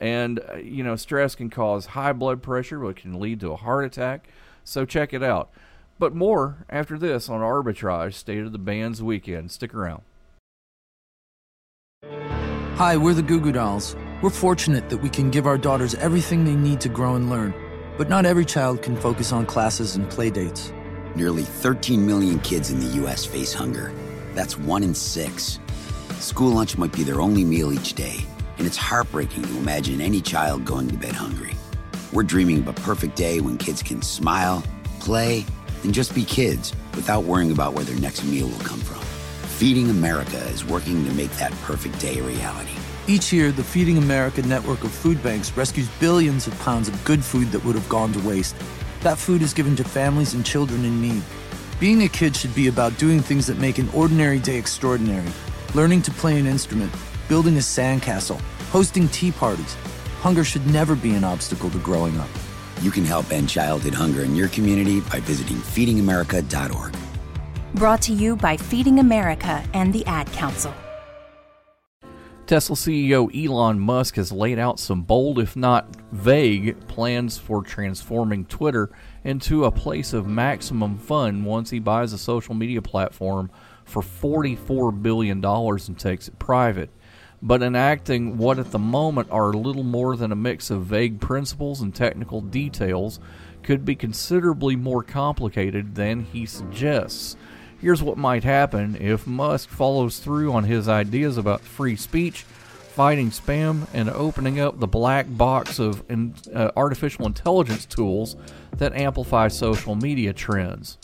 and 0.00 0.40
uh, 0.50 0.56
you 0.56 0.82
know 0.82 0.96
stress 0.96 1.34
can 1.34 1.50
cause 1.50 1.86
high 1.86 2.12
blood 2.12 2.42
pressure, 2.42 2.78
which 2.78 3.02
can 3.02 3.20
lead 3.20 3.40
to 3.40 3.52
a 3.52 3.56
heart 3.56 3.84
attack. 3.84 4.28
So 4.64 4.84
check 4.84 5.12
it 5.12 5.22
out. 5.22 5.50
But 5.98 6.14
more 6.14 6.64
after 6.70 6.96
this 6.96 7.28
on 7.28 7.40
Arbitrage 7.40 8.14
State 8.14 8.44
of 8.44 8.52
the 8.52 8.58
Bands 8.58 9.02
Weekend. 9.02 9.50
Stick 9.50 9.74
around. 9.74 10.02
Hi, 12.76 12.96
we're 12.96 13.14
the 13.14 13.22
Goo 13.22 13.40
Goo 13.40 13.50
Dolls. 13.50 13.96
We're 14.22 14.30
fortunate 14.30 14.88
that 14.90 14.98
we 14.98 15.08
can 15.08 15.30
give 15.30 15.48
our 15.48 15.58
daughters 15.58 15.96
everything 15.96 16.44
they 16.44 16.54
need 16.54 16.80
to 16.82 16.88
grow 16.88 17.16
and 17.16 17.28
learn. 17.28 17.52
But 17.96 18.08
not 18.08 18.26
every 18.26 18.44
child 18.44 18.80
can 18.80 18.94
focus 18.94 19.32
on 19.32 19.46
classes 19.46 19.96
and 19.96 20.08
play 20.08 20.30
dates. 20.30 20.72
Nearly 21.16 21.42
13 21.42 22.06
million 22.06 22.38
kids 22.40 22.70
in 22.70 22.78
the 22.78 22.94
U.S. 23.00 23.24
face 23.24 23.52
hunger. 23.52 23.92
That's 24.34 24.56
one 24.56 24.84
in 24.84 24.94
six. 24.94 25.58
School 26.20 26.52
lunch 26.52 26.78
might 26.78 26.92
be 26.92 27.02
their 27.02 27.20
only 27.20 27.44
meal 27.44 27.72
each 27.72 27.94
day, 27.94 28.24
and 28.58 28.68
it's 28.68 28.76
heartbreaking 28.76 29.42
to 29.42 29.56
imagine 29.58 30.00
any 30.00 30.20
child 30.20 30.64
going 30.64 30.86
to 30.86 30.96
bed 30.96 31.16
hungry. 31.16 31.56
We're 32.12 32.22
dreaming 32.22 32.58
of 32.58 32.68
a 32.68 32.72
perfect 32.74 33.16
day 33.16 33.40
when 33.40 33.58
kids 33.58 33.82
can 33.82 34.00
smile, 34.02 34.62
play, 35.00 35.44
and 35.84 35.94
just 35.94 36.14
be 36.14 36.24
kids 36.24 36.72
without 36.94 37.24
worrying 37.24 37.52
about 37.52 37.74
where 37.74 37.84
their 37.84 37.98
next 38.00 38.24
meal 38.24 38.48
will 38.48 38.58
come 38.58 38.80
from. 38.80 39.00
Feeding 39.58 39.90
America 39.90 40.38
is 40.48 40.64
working 40.64 41.04
to 41.04 41.12
make 41.14 41.30
that 41.32 41.52
perfect 41.62 41.98
day 41.98 42.18
a 42.18 42.22
reality. 42.22 42.72
Each 43.06 43.32
year, 43.32 43.50
the 43.50 43.64
Feeding 43.64 43.98
America 43.98 44.42
network 44.42 44.84
of 44.84 44.90
food 44.90 45.22
banks 45.22 45.56
rescues 45.56 45.88
billions 45.98 46.46
of 46.46 46.58
pounds 46.60 46.88
of 46.88 47.04
good 47.04 47.24
food 47.24 47.50
that 47.52 47.64
would 47.64 47.74
have 47.74 47.88
gone 47.88 48.12
to 48.12 48.28
waste. 48.28 48.54
That 49.00 49.18
food 49.18 49.42
is 49.42 49.54
given 49.54 49.76
to 49.76 49.84
families 49.84 50.34
and 50.34 50.44
children 50.44 50.84
in 50.84 51.00
need. 51.00 51.22
Being 51.80 52.02
a 52.02 52.08
kid 52.08 52.36
should 52.36 52.54
be 52.54 52.68
about 52.68 52.98
doing 52.98 53.20
things 53.20 53.46
that 53.46 53.58
make 53.58 53.78
an 53.78 53.88
ordinary 53.94 54.38
day 54.38 54.56
extraordinary. 54.56 55.30
Learning 55.74 56.02
to 56.02 56.10
play 56.10 56.38
an 56.38 56.46
instrument, 56.46 56.92
building 57.28 57.56
a 57.56 57.60
sandcastle, 57.60 58.40
hosting 58.70 59.08
tea 59.08 59.32
parties. 59.32 59.74
Hunger 60.20 60.44
should 60.44 60.66
never 60.66 60.94
be 60.94 61.14
an 61.14 61.24
obstacle 61.24 61.70
to 61.70 61.78
growing 61.78 62.18
up. 62.18 62.28
You 62.82 62.90
can 62.90 63.04
help 63.04 63.30
end 63.32 63.48
childhood 63.48 63.94
hunger 63.94 64.22
in 64.22 64.36
your 64.36 64.48
community 64.48 65.00
by 65.00 65.20
visiting 65.20 65.56
feedingamerica.org. 65.56 66.96
Brought 67.74 68.02
to 68.02 68.12
you 68.12 68.36
by 68.36 68.56
Feeding 68.56 68.98
America 68.98 69.62
and 69.74 69.92
the 69.92 70.04
Ad 70.06 70.30
Council. 70.32 70.72
Tesla 72.48 72.76
CEO 72.76 73.28
Elon 73.36 73.78
Musk 73.78 74.16
has 74.16 74.32
laid 74.32 74.58
out 74.58 74.80
some 74.80 75.02
bold, 75.02 75.38
if 75.38 75.54
not 75.54 75.86
vague, 76.12 76.80
plans 76.88 77.36
for 77.36 77.62
transforming 77.62 78.46
Twitter 78.46 78.90
into 79.22 79.66
a 79.66 79.70
place 79.70 80.14
of 80.14 80.26
maximum 80.26 80.96
fun 80.96 81.44
once 81.44 81.68
he 81.68 81.78
buys 81.78 82.14
a 82.14 82.18
social 82.18 82.54
media 82.54 82.80
platform 82.80 83.50
for 83.84 84.00
$44 84.00 85.02
billion 85.02 85.44
and 85.44 85.98
takes 85.98 86.28
it 86.28 86.38
private. 86.38 86.88
But 87.40 87.62
enacting 87.62 88.36
what 88.36 88.58
at 88.58 88.72
the 88.72 88.78
moment 88.78 89.28
are 89.30 89.52
little 89.52 89.84
more 89.84 90.16
than 90.16 90.32
a 90.32 90.36
mix 90.36 90.70
of 90.70 90.86
vague 90.86 91.20
principles 91.20 91.80
and 91.80 91.94
technical 91.94 92.40
details 92.40 93.20
could 93.62 93.84
be 93.84 93.94
considerably 93.94 94.76
more 94.76 95.02
complicated 95.02 95.94
than 95.94 96.24
he 96.24 96.46
suggests. 96.46 97.36
Here's 97.80 98.02
what 98.02 98.18
might 98.18 98.42
happen 98.42 98.96
if 99.00 99.26
Musk 99.26 99.68
follows 99.68 100.18
through 100.18 100.52
on 100.52 100.64
his 100.64 100.88
ideas 100.88 101.38
about 101.38 101.60
free 101.60 101.94
speech, 101.94 102.42
fighting 102.42 103.30
spam, 103.30 103.86
and 103.94 104.10
opening 104.10 104.58
up 104.58 104.80
the 104.80 104.88
black 104.88 105.26
box 105.28 105.78
of 105.78 106.02
in, 106.08 106.34
uh, 106.52 106.72
artificial 106.76 107.24
intelligence 107.24 107.86
tools 107.86 108.34
that 108.78 108.94
amplify 108.94 109.46
social 109.46 109.94
media 109.94 110.32
trends. 110.32 110.98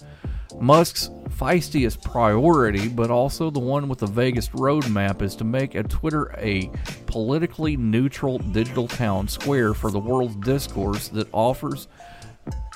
Musk's 0.60 1.10
feistiest 1.30 2.02
priority, 2.02 2.88
but 2.88 3.10
also 3.10 3.50
the 3.50 3.60
one 3.60 3.88
with 3.88 3.98
the 3.98 4.06
vaguest 4.06 4.52
roadmap, 4.52 5.20
is 5.20 5.34
to 5.36 5.44
make 5.44 5.74
a 5.74 5.82
Twitter 5.82 6.34
a 6.38 6.70
politically 7.06 7.76
neutral 7.76 8.38
digital 8.38 8.88
town 8.88 9.28
square 9.28 9.74
for 9.74 9.90
the 9.90 9.98
world's 9.98 10.36
discourse 10.36 11.08
that 11.08 11.28
offers 11.32 11.88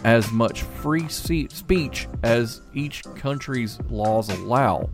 as 0.05 0.31
much 0.33 0.63
free 0.63 1.09
speech 1.09 2.09
as 2.23 2.61
each 2.75 3.03
country's 3.17 3.81
laws 3.91 4.29
allow. 4.29 4.89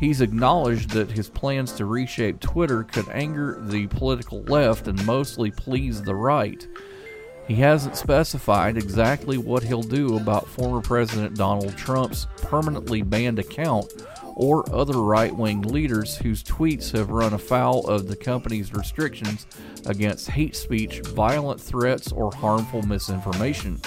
He's 0.00 0.20
acknowledged 0.20 0.90
that 0.90 1.10
his 1.10 1.28
plans 1.28 1.72
to 1.72 1.86
reshape 1.86 2.40
Twitter 2.40 2.84
could 2.84 3.08
anger 3.10 3.58
the 3.60 3.86
political 3.86 4.42
left 4.44 4.88
and 4.88 5.04
mostly 5.06 5.50
please 5.50 6.02
the 6.02 6.14
right. 6.14 6.66
He 7.46 7.56
hasn't 7.56 7.96
specified 7.96 8.78
exactly 8.78 9.36
what 9.36 9.62
he'll 9.62 9.82
do 9.82 10.16
about 10.16 10.48
former 10.48 10.80
President 10.80 11.36
Donald 11.36 11.76
Trump's 11.76 12.26
permanently 12.38 13.02
banned 13.02 13.38
account 13.38 13.92
or 14.34 14.68
other 14.74 15.02
right 15.02 15.34
wing 15.34 15.60
leaders 15.60 16.16
whose 16.16 16.42
tweets 16.42 16.90
have 16.92 17.10
run 17.10 17.34
afoul 17.34 17.86
of 17.86 18.08
the 18.08 18.16
company's 18.16 18.72
restrictions 18.72 19.46
against 19.86 20.30
hate 20.30 20.56
speech, 20.56 21.00
violent 21.00 21.60
threats, 21.60 22.10
or 22.12 22.32
harmful 22.34 22.82
misinformation. 22.82 23.80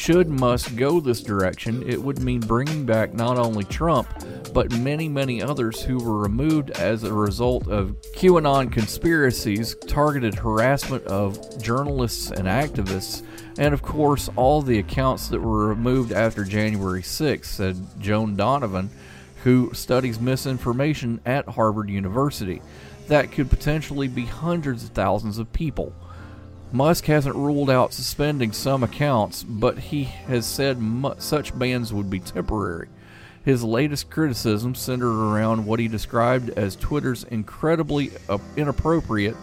Should 0.00 0.30
Musk 0.30 0.76
go 0.76 0.98
this 0.98 1.20
direction, 1.20 1.86
it 1.86 2.02
would 2.02 2.20
mean 2.20 2.40
bringing 2.40 2.86
back 2.86 3.12
not 3.12 3.36
only 3.36 3.64
Trump, 3.64 4.08
but 4.54 4.72
many, 4.72 5.10
many 5.10 5.42
others 5.42 5.82
who 5.82 5.98
were 5.98 6.16
removed 6.16 6.70
as 6.70 7.04
a 7.04 7.12
result 7.12 7.68
of 7.68 8.00
QAnon 8.16 8.72
conspiracies, 8.72 9.76
targeted 9.86 10.36
harassment 10.36 11.04
of 11.04 11.62
journalists 11.62 12.30
and 12.30 12.48
activists, 12.48 13.22
and 13.58 13.74
of 13.74 13.82
course, 13.82 14.30
all 14.36 14.62
the 14.62 14.78
accounts 14.78 15.28
that 15.28 15.42
were 15.42 15.68
removed 15.68 16.12
after 16.12 16.44
January 16.44 17.02
6th, 17.02 17.44
said 17.44 17.76
Joan 18.00 18.36
Donovan, 18.36 18.88
who 19.44 19.70
studies 19.74 20.18
misinformation 20.18 21.20
at 21.26 21.46
Harvard 21.46 21.90
University. 21.90 22.62
That 23.08 23.32
could 23.32 23.50
potentially 23.50 24.08
be 24.08 24.24
hundreds 24.24 24.84
of 24.84 24.90
thousands 24.90 25.36
of 25.36 25.52
people. 25.52 25.92
Musk 26.72 27.06
hasn't 27.06 27.34
ruled 27.34 27.68
out 27.68 27.92
suspending 27.92 28.52
some 28.52 28.84
accounts, 28.84 29.42
but 29.42 29.76
he 29.76 30.04
has 30.04 30.46
said 30.46 30.78
mu- 30.78 31.14
such 31.18 31.58
bans 31.58 31.92
would 31.92 32.08
be 32.08 32.20
temporary. 32.20 32.88
His 33.44 33.64
latest 33.64 34.08
criticism 34.08 34.76
centered 34.76 35.12
around 35.12 35.66
what 35.66 35.80
he 35.80 35.88
described 35.88 36.50
as 36.50 36.76
Twitter's 36.76 37.24
incredibly 37.24 38.12
uh, 38.28 38.38
inappropriate 38.56 39.36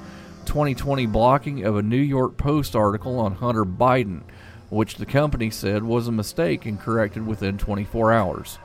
2020 0.45 1.05
blocking 1.07 1.65
of 1.65 1.75
a 1.75 1.81
New 1.81 1.97
York 1.97 2.37
Post 2.37 2.77
article 2.77 3.19
on 3.19 3.35
Hunter 3.35 3.65
Biden, 3.65 4.21
which 4.69 4.95
the 4.95 5.05
company 5.05 5.49
said 5.49 5.83
was 5.83 6.07
a 6.07 6.13
mistake 6.13 6.65
and 6.65 6.79
corrected 6.79 7.27
within 7.27 7.57
24 7.57 8.13
hours. 8.13 8.57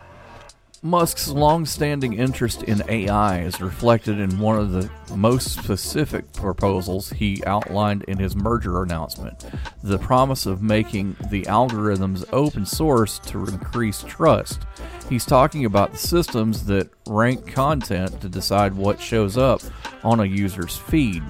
Musk's 0.84 1.28
long-standing 1.28 2.14
interest 2.14 2.64
in 2.64 2.82
AI 2.88 3.42
is 3.42 3.60
reflected 3.60 4.18
in 4.18 4.40
one 4.40 4.58
of 4.58 4.72
the 4.72 4.90
most 5.14 5.56
specific 5.56 6.32
proposals 6.32 7.10
he 7.10 7.40
outlined 7.44 8.02
in 8.08 8.18
his 8.18 8.34
merger 8.34 8.82
announcement, 8.82 9.46
the 9.84 9.98
promise 9.98 10.44
of 10.44 10.60
making 10.60 11.16
the 11.30 11.42
algorithms 11.42 12.24
open 12.32 12.66
source 12.66 13.20
to 13.20 13.44
increase 13.46 14.02
trust. 14.02 14.62
He's 15.08 15.24
talking 15.24 15.66
about 15.66 15.92
the 15.92 15.98
systems 15.98 16.64
that 16.66 16.90
rank 17.06 17.46
content 17.46 18.20
to 18.20 18.28
decide 18.28 18.74
what 18.74 19.00
shows 19.00 19.36
up 19.38 19.60
on 20.02 20.18
a 20.18 20.24
user's 20.24 20.76
feed. 20.76 21.22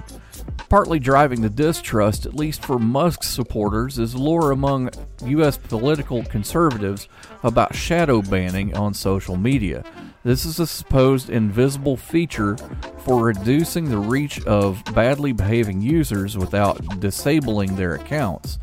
Partly 0.69 0.99
driving 0.99 1.43
the 1.43 1.51
distrust, 1.51 2.25
at 2.25 2.35
least 2.35 2.65
for 2.65 2.79
Musk's 2.79 3.29
supporters, 3.29 3.99
is 3.99 4.15
lore 4.15 4.51
among 4.51 4.91
U.S. 5.27 5.59
political 5.59 6.25
conservatives 6.25 7.09
about 7.43 7.75
shadow 7.75 8.23
banning 8.23 8.75
on 8.75 8.95
social 8.95 9.37
media. 9.37 9.85
This 10.25 10.45
is 10.45 10.61
a 10.61 10.67
supposed 10.67 11.29
invisible 11.29 11.97
feature 11.97 12.57
for 12.99 13.25
reducing 13.25 13.91
the 13.91 13.99
reach 13.99 14.43
of 14.47 14.83
badly 14.95 15.33
behaving 15.33 15.83
users 15.83 16.39
without 16.39 17.01
disabling 17.01 17.77
their 17.77 17.95
accounts. 17.95 18.59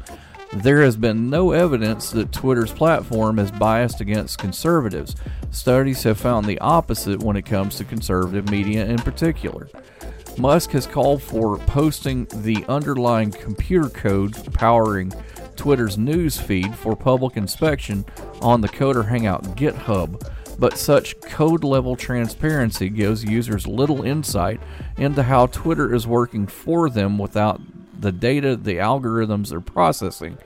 There 0.54 0.82
has 0.82 0.98
been 0.98 1.30
no 1.30 1.52
evidence 1.52 2.10
that 2.12 2.32
Twitter's 2.32 2.72
platform 2.72 3.38
is 3.38 3.52
biased 3.52 4.02
against 4.02 4.40
conservatives. 4.40 5.16
Studies 5.52 6.02
have 6.04 6.18
found 6.18 6.48
the 6.48 6.60
opposite 6.60 7.22
when 7.22 7.36
it 7.36 7.46
comes 7.46 7.76
to 7.76 7.84
conservative 7.84 8.50
media 8.50 8.86
in 8.86 8.98
particular. 8.98 9.70
Musk 10.40 10.72
has 10.72 10.88
called 10.88 11.22
for 11.22 11.58
posting 11.58 12.26
the 12.34 12.64
underlying 12.70 13.30
computer 13.30 13.90
code 13.90 14.54
powering 14.54 15.12
Twitter's 15.58 15.98
news 15.98 16.40
feed 16.40 16.74
for 16.74 16.96
public 16.96 17.36
inspection 17.36 18.06
on 18.42 18.62
the 18.62 18.70
Coder 18.70 19.10
Hangout 19.10 19.44
GitHub, 19.58 20.26
but 20.58 20.78
such 20.78 21.20
code 21.20 21.66
level 21.66 21.98
transparency 21.98 22.88
gives 22.88 23.26
users 23.26 23.68
little 23.68 24.04
insight 24.04 24.62
into 24.96 25.24
how 25.24 25.48
Twitter 25.48 25.94
is 25.94 26.08
working 26.08 26.48
for 26.48 26.90
them 26.90 27.18
without 27.18 27.60
the 28.00 28.14
data 28.14 28.56
the 28.56 28.76
algorithms 28.76 29.52
are 29.52 29.60
processing, 29.60 30.38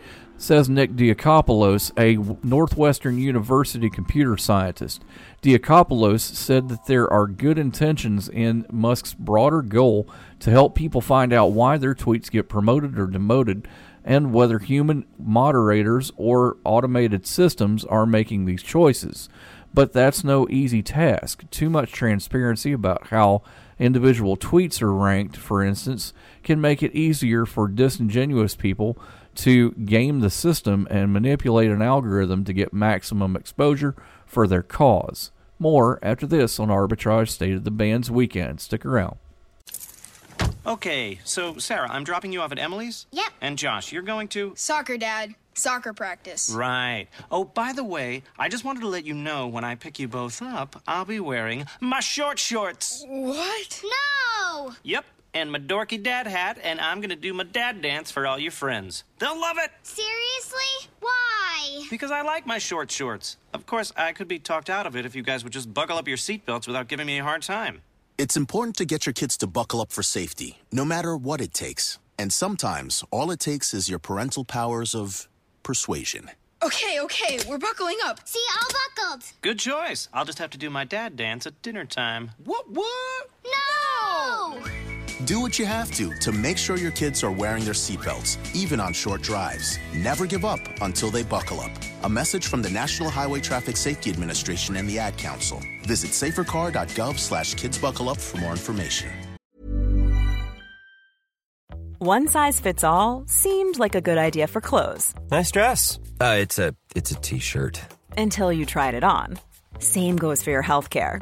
says 0.44 0.68
Nick 0.68 0.92
Diakopoulos, 0.92 1.92
a 1.98 2.18
Northwestern 2.46 3.18
University 3.18 3.90
computer 3.90 4.36
scientist. 4.36 5.02
Diakopoulos 5.42 6.20
said 6.20 6.68
that 6.68 6.86
there 6.86 7.10
are 7.10 7.28
good 7.28 7.58
intentions 7.58 8.28
in 8.28 8.66
Musk's 8.70 9.14
broader 9.14 9.62
goal 9.62 10.06
to 10.40 10.52
help 10.52 10.76
people 10.76 11.00
find 11.00 11.32
out 11.32 11.54
why 11.54 11.78
their 11.78 11.96
tweets 11.96 12.30
get 12.30 12.50
promoted 12.50 13.00
or 13.00 13.08
demoted 13.08 13.70
and 14.04 14.34
whether 14.34 14.60
human 14.60 15.06
moderators 15.18 16.12
or 16.18 16.58
automated 16.66 17.26
systems 17.26 17.86
are 17.86 18.06
making 18.06 18.44
these 18.44 18.62
choices. 18.62 19.30
But 19.74 19.94
that's 19.94 20.26
no 20.26 20.46
easy 20.50 20.84
task. 20.84 21.50
Too 21.52 21.70
much 21.70 21.94
transparency 21.94 22.74
about 22.74 23.08
how 23.08 23.44
individual 23.80 24.36
tweets 24.36 24.82
are 24.82 24.94
ranked, 24.94 25.38
for 25.38 25.64
instance, 25.64 26.14
can 26.44 26.60
make 26.60 26.84
it 26.84 26.94
easier 26.94 27.46
for 27.46 27.70
disingenuous 27.70 28.56
people 28.56 29.00
to 29.36 29.72
game 29.72 30.20
the 30.20 30.30
system 30.30 30.88
and 30.90 31.14
manipulate 31.14 31.72
an 31.72 31.82
algorithm 31.82 32.44
to 32.46 32.54
get 32.54 32.74
maximum 32.74 33.36
exposure 33.36 33.96
for 34.26 34.48
their 34.48 34.64
cause. 34.64 35.32
More 35.60 36.00
after 36.02 36.26
this 36.28 36.60
on 36.60 36.70
Arbitrage 36.70 37.30
State 37.30 37.54
of 37.54 37.64
the 37.64 37.72
Bands 37.72 38.12
Weekend. 38.12 38.60
Stick 38.60 38.86
around. 38.86 39.18
Okay, 40.66 41.20
so 41.24 41.58
Sarah, 41.58 41.90
I'm 41.92 42.04
dropping 42.04 42.32
you 42.32 42.42
off 42.42 42.52
at 42.52 42.60
Emily's? 42.60 43.06
Yep. 43.12 43.32
And 43.42 43.58
Josh, 43.58 43.92
you're 43.92 44.02
going 44.02 44.30
to? 44.30 44.54
Soccer, 44.56 44.98
Dad. 44.98 45.36
Soccer 45.56 45.94
practice. 45.94 46.50
Right. 46.50 47.08
Oh, 47.30 47.44
by 47.44 47.74
the 47.74 47.84
way, 47.84 48.24
I 48.40 48.50
just 48.50 48.64
wanted 48.64 48.80
to 48.80 48.88
let 48.88 49.06
you 49.06 49.14
know 49.14 49.48
when 49.48 49.64
I 49.64 49.76
pick 49.76 50.00
you 50.00 50.08
both 50.08 50.42
up, 50.42 50.82
I'll 50.88 51.06
be 51.06 51.20
wearing 51.20 51.66
my 51.80 52.00
short 52.00 52.40
shorts. 52.40 53.06
What? 53.08 53.84
No! 53.84 54.74
Yep, 54.84 55.06
and 55.34 55.52
my 55.52 55.60
dorky 55.60 56.02
dad 56.02 56.28
hat, 56.28 56.58
and 56.64 56.80
I'm 56.80 57.02
gonna 57.02 57.16
do 57.16 57.34
my 57.34 57.44
dad 57.44 57.82
dance 57.82 58.12
for 58.12 58.28
all 58.28 58.40
your 58.40 58.52
friends. 58.52 59.04
They'll 59.20 59.40
love 59.40 59.58
it! 59.58 59.72
Seriously? 59.84 60.90
Why? 61.00 61.86
Because 61.90 62.12
I 62.12 62.22
like 62.22 62.46
my 62.46 62.58
short 62.58 62.92
shorts. 62.92 63.38
Of 63.54 63.66
course, 63.66 63.92
I 63.96 64.14
could 64.14 64.28
be 64.28 64.40
talked 64.40 64.70
out 64.70 64.86
of 64.86 64.96
it 64.96 65.06
if 65.06 65.16
you 65.16 65.24
guys 65.24 65.44
would 65.44 65.54
just 65.54 65.74
buckle 65.74 65.98
up 65.98 66.08
your 66.08 66.18
seatbelts 66.18 66.68
without 66.68 66.88
giving 66.88 67.08
me 67.08 67.20
a 67.20 67.24
hard 67.24 67.42
time. 67.42 67.82
It's 68.18 68.38
important 68.38 68.76
to 68.78 68.86
get 68.86 69.06
your 69.06 69.14
kids 69.14 69.38
to 69.38 69.48
buckle 69.48 69.82
up 69.82 69.92
for 69.92 70.04
safety, 70.04 70.60
no 70.72 70.86
matter 70.86 71.18
what 71.18 71.42
it 71.42 71.54
takes. 71.54 72.00
And 72.18 72.32
sometimes 72.32 73.04
all 73.12 73.32
it 73.32 73.40
takes 73.40 73.74
is 73.74 73.90
your 73.90 74.00
parental 74.00 74.46
powers 74.46 74.94
of 74.94 75.28
persuasion. 75.64 76.30
Okay, 76.64 77.00
okay, 77.02 77.40
we're 77.50 77.58
buckling 77.58 77.98
up. 78.06 78.26
See, 78.26 78.44
all 78.56 78.70
buckled. 78.96 79.24
Good 79.42 79.60
choice. 79.60 80.08
I'll 80.14 80.26
just 80.26 80.40
have 80.40 80.52
to 80.52 80.58
do 80.58 80.70
my 80.70 80.86
dad 80.86 81.18
dance 81.18 81.46
at 81.46 81.62
dinner 81.62 81.84
time. 81.86 82.32
What? 82.46 82.70
What? 82.70 83.30
No! 83.44 84.93
Do 85.26 85.40
what 85.40 85.58
you 85.58 85.66
have 85.66 85.92
to 85.92 86.14
to 86.20 86.32
make 86.32 86.58
sure 86.58 86.78
your 86.78 86.92
kids 86.92 87.24
are 87.24 87.32
wearing 87.32 87.64
their 87.64 87.74
seatbelts, 87.74 88.38
even 88.56 88.80
on 88.80 88.94
short 88.94 89.22
drives. 89.22 89.80
Never 89.96 90.26
give 90.26 90.44
up 90.46 90.60
until 90.82 91.10
they 91.10 91.24
buckle 91.24 91.60
up. 91.62 91.72
A 92.04 92.10
message 92.10 92.48
from 92.48 92.62
the 92.62 92.70
National 92.70 93.10
Highway 93.10 93.40
Traffic 93.40 93.78
Safety 93.78 94.10
Administration 94.10 94.76
and 94.76 94.88
the 94.90 95.00
Ad 95.00 95.18
Council. 95.18 95.62
Visit 95.84 96.12
safercar.gov 96.12 97.18
slash 97.20 97.56
kidsbuckleup 97.56 98.20
for 98.20 98.38
more 98.38 98.52
information. 98.52 99.10
One 102.00 102.28
size 102.28 102.60
fits 102.60 102.84
all 102.84 103.24
seemed 103.28 103.80
like 103.80 103.96
a 103.96 104.02
good 104.02 104.18
idea 104.18 104.48
for 104.48 104.60
clothes 104.60 105.14
Nice 105.32 105.52
dress. 105.52 106.00
Uh, 106.20 106.36
it's 106.40 106.60
a 106.60 106.76
it's 106.96 107.12
a 107.12 107.16
t-shirt. 107.16 107.80
until 108.18 108.52
you 108.52 108.66
tried 108.66 108.94
it 108.94 109.04
on. 109.06 109.40
Same 109.80 110.18
goes 110.18 110.44
for 110.44 110.52
your 110.52 110.64
healthcare. 110.64 111.22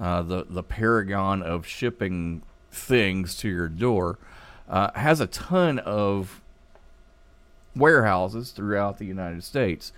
uh, 0.00 0.22
the 0.22 0.46
the 0.48 0.62
paragon 0.62 1.42
of 1.42 1.66
shipping 1.66 2.42
things 2.70 3.36
to 3.36 3.48
your 3.48 3.68
door, 3.68 4.18
uh, 4.68 4.90
has 4.94 5.20
a 5.20 5.26
ton 5.26 5.78
of 5.78 6.40
warehouses 7.74 8.50
throughout 8.50 8.98
the 8.98 9.06
United 9.06 9.42
States, 9.44 9.92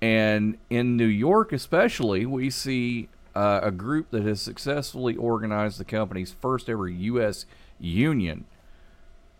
and 0.00 0.58
in 0.70 0.96
New 0.96 1.06
York 1.06 1.52
especially, 1.52 2.26
we 2.26 2.50
see 2.50 3.08
uh, 3.34 3.60
a 3.62 3.70
group 3.70 4.10
that 4.10 4.24
has 4.24 4.40
successfully 4.40 5.14
organized 5.16 5.78
the 5.78 5.84
company's 5.84 6.32
first 6.32 6.68
ever 6.68 6.88
U.S. 6.88 7.46
union, 7.78 8.44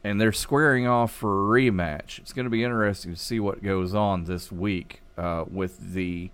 and 0.05 0.21
they're 0.21 0.33
squaring 0.33 0.87
off 0.87 1.13
for 1.13 1.57
a 1.57 1.61
rematch. 1.61 2.19
It's 2.19 2.33
going 2.33 2.45
to 2.45 2.51
be 2.51 2.63
interesting 2.63 3.13
to 3.13 3.21
see 3.21 3.41
what 3.41 3.63
goes 3.63 3.95
on 3.95 4.25
this 4.25 4.53
week 4.53 5.03
uh, 5.17 5.45
with 5.51 5.95
the 5.95 6.31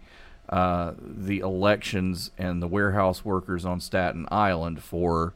uh, 0.49 0.93
the 0.99 1.39
elections 1.41 2.31
and 2.37 2.63
the 2.63 2.69
warehouse 2.69 3.25
workers 3.25 3.65
on 3.65 3.81
Staten 3.81 4.27
Island 4.31 4.83
for 4.83 5.33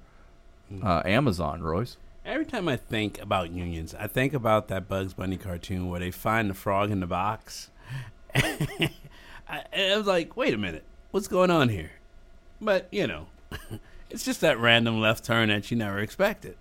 uh, 0.82 1.02
Amazon, 1.04 1.62
Royce. 1.62 1.96
Every 2.24 2.44
time 2.44 2.68
I 2.68 2.76
think 2.76 3.20
about 3.22 3.50
unions, 3.50 3.94
I 3.94 4.06
think 4.06 4.34
about 4.34 4.68
that 4.68 4.86
Bugs 4.86 5.14
Bunny 5.14 5.38
cartoon 5.38 5.88
where 5.88 5.98
they 5.98 6.10
find 6.10 6.50
the 6.50 6.54
frog 6.54 6.90
in 6.90 7.00
the 7.00 7.06
box. 7.06 7.70
I, 8.34 8.90
I 9.48 9.96
was 9.96 10.06
like, 10.06 10.36
wait 10.36 10.52
a 10.52 10.58
minute, 10.58 10.84
what's 11.10 11.28
going 11.28 11.50
on 11.50 11.70
here? 11.70 11.92
But, 12.60 12.86
you 12.90 13.06
know, 13.06 13.28
it's 14.10 14.24
just 14.24 14.42
that 14.42 14.58
random 14.58 15.00
left 15.00 15.24
turn 15.24 15.48
that 15.48 15.70
you 15.70 15.76
never 15.78 15.98
expected. 16.00 16.56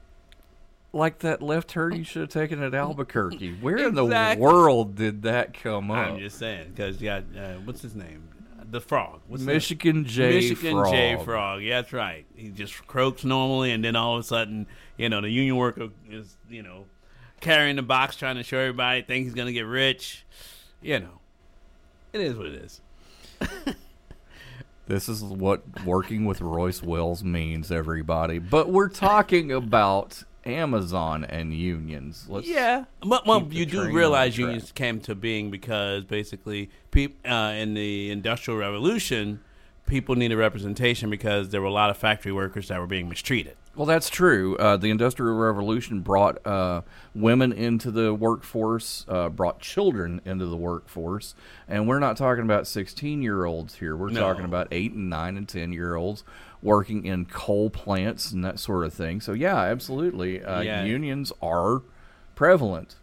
Like 0.94 1.20
that 1.20 1.42
left 1.42 1.68
turn 1.68 1.96
you 1.96 2.06
should 2.06 2.22
have 2.22 2.30
taken 2.30 2.64
at 2.64 2.74
Albuquerque. 2.74 3.58
Where 3.60 3.78
in 3.78 3.94
the 3.94 4.36
world 4.40 4.96
did 4.96 5.24
that 5.24 5.54
come 5.54 5.92
up? 5.92 5.98
I'm 5.98 6.20
just 6.20 6.40
saying, 6.40 6.72
because 6.74 7.02
you 7.02 7.10
got, 7.10 7.24
uh, 7.38 7.56
what's 7.66 7.82
his 7.82 7.94
name? 7.94 8.24
The 8.70 8.82
frog. 8.82 9.22
What's 9.28 9.44
Michigan 9.44 10.06
J. 10.06 10.34
Michigan 10.34 10.84
J. 10.90 11.18
Frog. 11.24 11.62
Yeah, 11.62 11.82
that's 11.82 11.94
right. 11.94 12.26
He 12.36 12.50
just 12.50 12.86
croaks 12.88 13.24
normally, 13.24 13.72
and 13.72 13.84
then 13.84 13.96
all 13.96 14.16
of 14.16 14.20
a 14.22 14.24
sudden, 14.24 14.68
you 14.98 15.08
know, 15.08 15.22
the 15.22 15.30
union 15.30 15.56
worker 15.56 15.90
is, 16.10 16.36
you 16.50 16.64
know, 16.64 16.86
carrying 17.40 17.78
the 17.78 17.82
box, 17.82 18.18
trying 18.18 18.36
to 18.36 18.44
show 18.44 18.58
everybody, 18.58 19.04
think 19.04 19.26
he's 19.26 19.34
going 19.34 19.46
to 19.46 19.54
get 19.54 19.66
rich. 19.66 20.26
You 20.82 21.00
know, 21.00 21.20
it 22.12 22.22
is 22.22 22.36
what 22.36 22.48
it 22.48 22.56
is. 22.56 22.82
This 24.88 25.10
is 25.10 25.22
what 25.22 25.84
working 25.84 26.24
with 26.24 26.40
Royce 26.40 26.82
Wells 26.82 27.22
means, 27.22 27.72
everybody. 27.74 28.40
But 28.40 28.70
we're 28.70 28.88
talking 28.88 29.52
about 29.52 30.24
Amazon 30.48 31.24
and 31.26 31.54
unions. 31.54 32.26
Let's 32.30 32.48
yeah, 32.48 32.86
but 33.02 33.28
well, 33.28 33.46
you 33.52 33.66
do 33.66 33.92
realize 33.92 34.38
unions 34.38 34.72
came 34.72 35.02
to 35.02 35.14
being 35.14 35.52
because 35.52 36.06
basically, 36.06 36.70
peop, 36.92 37.20
uh, 37.26 37.54
in 37.56 37.74
the 37.74 38.10
Industrial 38.10 38.58
Revolution, 38.58 39.42
people 39.86 40.16
needed 40.16 40.38
representation 40.38 41.10
because 41.10 41.50
there 41.50 41.62
were 41.62 41.68
a 41.68 41.72
lot 41.72 41.90
of 41.90 41.98
factory 41.98 42.32
workers 42.32 42.70
that 42.70 42.80
were 42.80 42.88
being 42.88 43.10
mistreated. 43.10 43.56
Well, 43.76 43.86
that's 43.86 44.10
true. 44.10 44.56
Uh, 44.58 44.76
the 44.76 44.90
Industrial 44.90 45.36
Revolution 45.36 46.00
brought 46.00 46.44
uh, 46.48 46.82
women 47.14 47.54
into 47.54 47.92
the 47.92 48.12
workforce, 48.12 49.06
uh, 49.08 49.30
brought 49.30 49.60
children 49.60 50.20
into 50.26 50.48
the 50.48 50.58
workforce, 50.58 51.36
and 51.68 51.88
we're 51.88 52.00
not 52.00 52.18
talking 52.18 52.44
about 52.44 52.66
sixteen-year-olds 52.66 53.76
here. 53.76 53.96
We're 53.96 54.10
No. 54.10 54.22
talking 54.22 54.46
about 54.46 54.68
eight 54.72 54.94
and 54.94 55.12
nine 55.12 55.38
and 55.38 55.48
ten-year-olds 55.48 56.24
working 56.62 57.06
in 57.06 57.26
coal 57.26 57.70
plants 57.70 58.32
and 58.32 58.44
that 58.44 58.60
sort 58.60 58.86
of 58.86 58.94
thing. 58.94 59.22
So, 59.22 59.34
yeah, 59.34 59.58
absolutely, 59.58 60.44
uh, 60.44 60.62
Yeah. 60.62 60.84
unions 60.84 61.32
are 61.42 61.82
prevalent. 62.36 62.96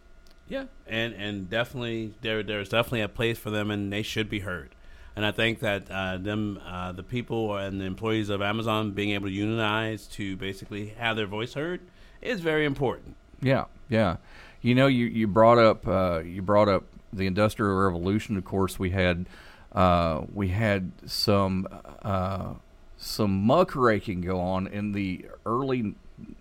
Yeah, 0.47 0.65
and 0.87 1.13
and 1.15 1.49
definitely 1.49 2.13
there 2.21 2.43
there's 2.43 2.69
definitely 2.69 3.01
a 3.01 3.07
place 3.09 3.39
for 3.39 3.49
them, 3.49 3.71
and 3.71 3.91
they 3.91 4.03
should 4.03 4.29
be 4.29 4.39
heard. 4.41 4.69
And 5.15 5.25
I 5.25 5.31
think 5.31 5.59
that 5.61 5.89
uh, 5.89 6.17
them 6.17 6.59
uh, 6.63 6.91
the 6.91 7.01
people 7.01 7.55
and 7.57 7.81
the 7.81 7.85
employees 7.85 8.29
of 8.29 8.41
Amazon 8.43 8.91
being 8.91 9.11
able 9.11 9.27
to 9.27 9.33
unionize 9.33 10.05
to 10.07 10.35
basically 10.35 10.89
have 10.99 11.15
their 11.15 11.25
voice 11.25 11.53
heard 11.55 11.79
is 12.21 12.41
very 12.41 12.65
important. 12.65 13.15
Yeah, 13.41 13.65
yeah. 13.89 14.17
You 14.61 14.75
know, 14.75 14.85
you 14.87 15.05
you 15.07 15.25
brought 15.27 15.57
up 15.57 15.87
uh, 15.87 16.19
you 16.23 16.41
brought 16.43 16.69
up 16.69 16.83
the 17.11 17.25
Industrial 17.25 17.75
Revolution. 17.75 18.37
Of 18.37 18.45
course, 18.45 18.77
we 18.77 18.91
had 18.91 19.25
uh, 19.71 20.21
we 20.31 20.49
had 20.49 20.91
some 21.07 21.67
uh, 22.03 22.53
some 23.05 23.45
muckraking 23.45 24.21
go 24.21 24.39
on 24.39 24.67
in 24.67 24.91
the 24.93 25.25
early 25.45 25.93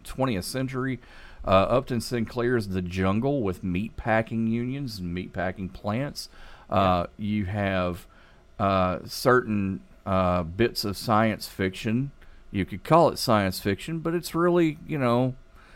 20th 0.05 0.45
century. 0.45 0.99
Uh, 1.47 1.51
Upton 1.51 2.01
Sinclair's 2.01 2.69
The 2.69 2.81
Jungle 2.81 3.43
with 3.43 3.63
meat 3.63 3.97
packing 3.97 4.47
unions 4.47 4.99
and 4.99 5.13
meat 5.13 5.33
packing 5.33 5.69
plants. 5.69 6.29
Uh, 6.71 7.07
You 7.19 7.45
have 7.45 8.07
uh, 8.59 9.01
certain 9.05 9.81
uh, 10.07 10.43
bits 10.45 10.85
of 10.85 10.97
science 10.97 11.47
fiction. 11.47 12.13
You 12.51 12.65
could 12.65 12.83
call 12.83 13.11
it 13.11 13.19
science 13.19 13.61
fiction, 13.61 13.99
but 13.99 14.15
it's 14.15 14.35
really, 14.35 14.79
you 14.87 14.97
know, 14.97 15.35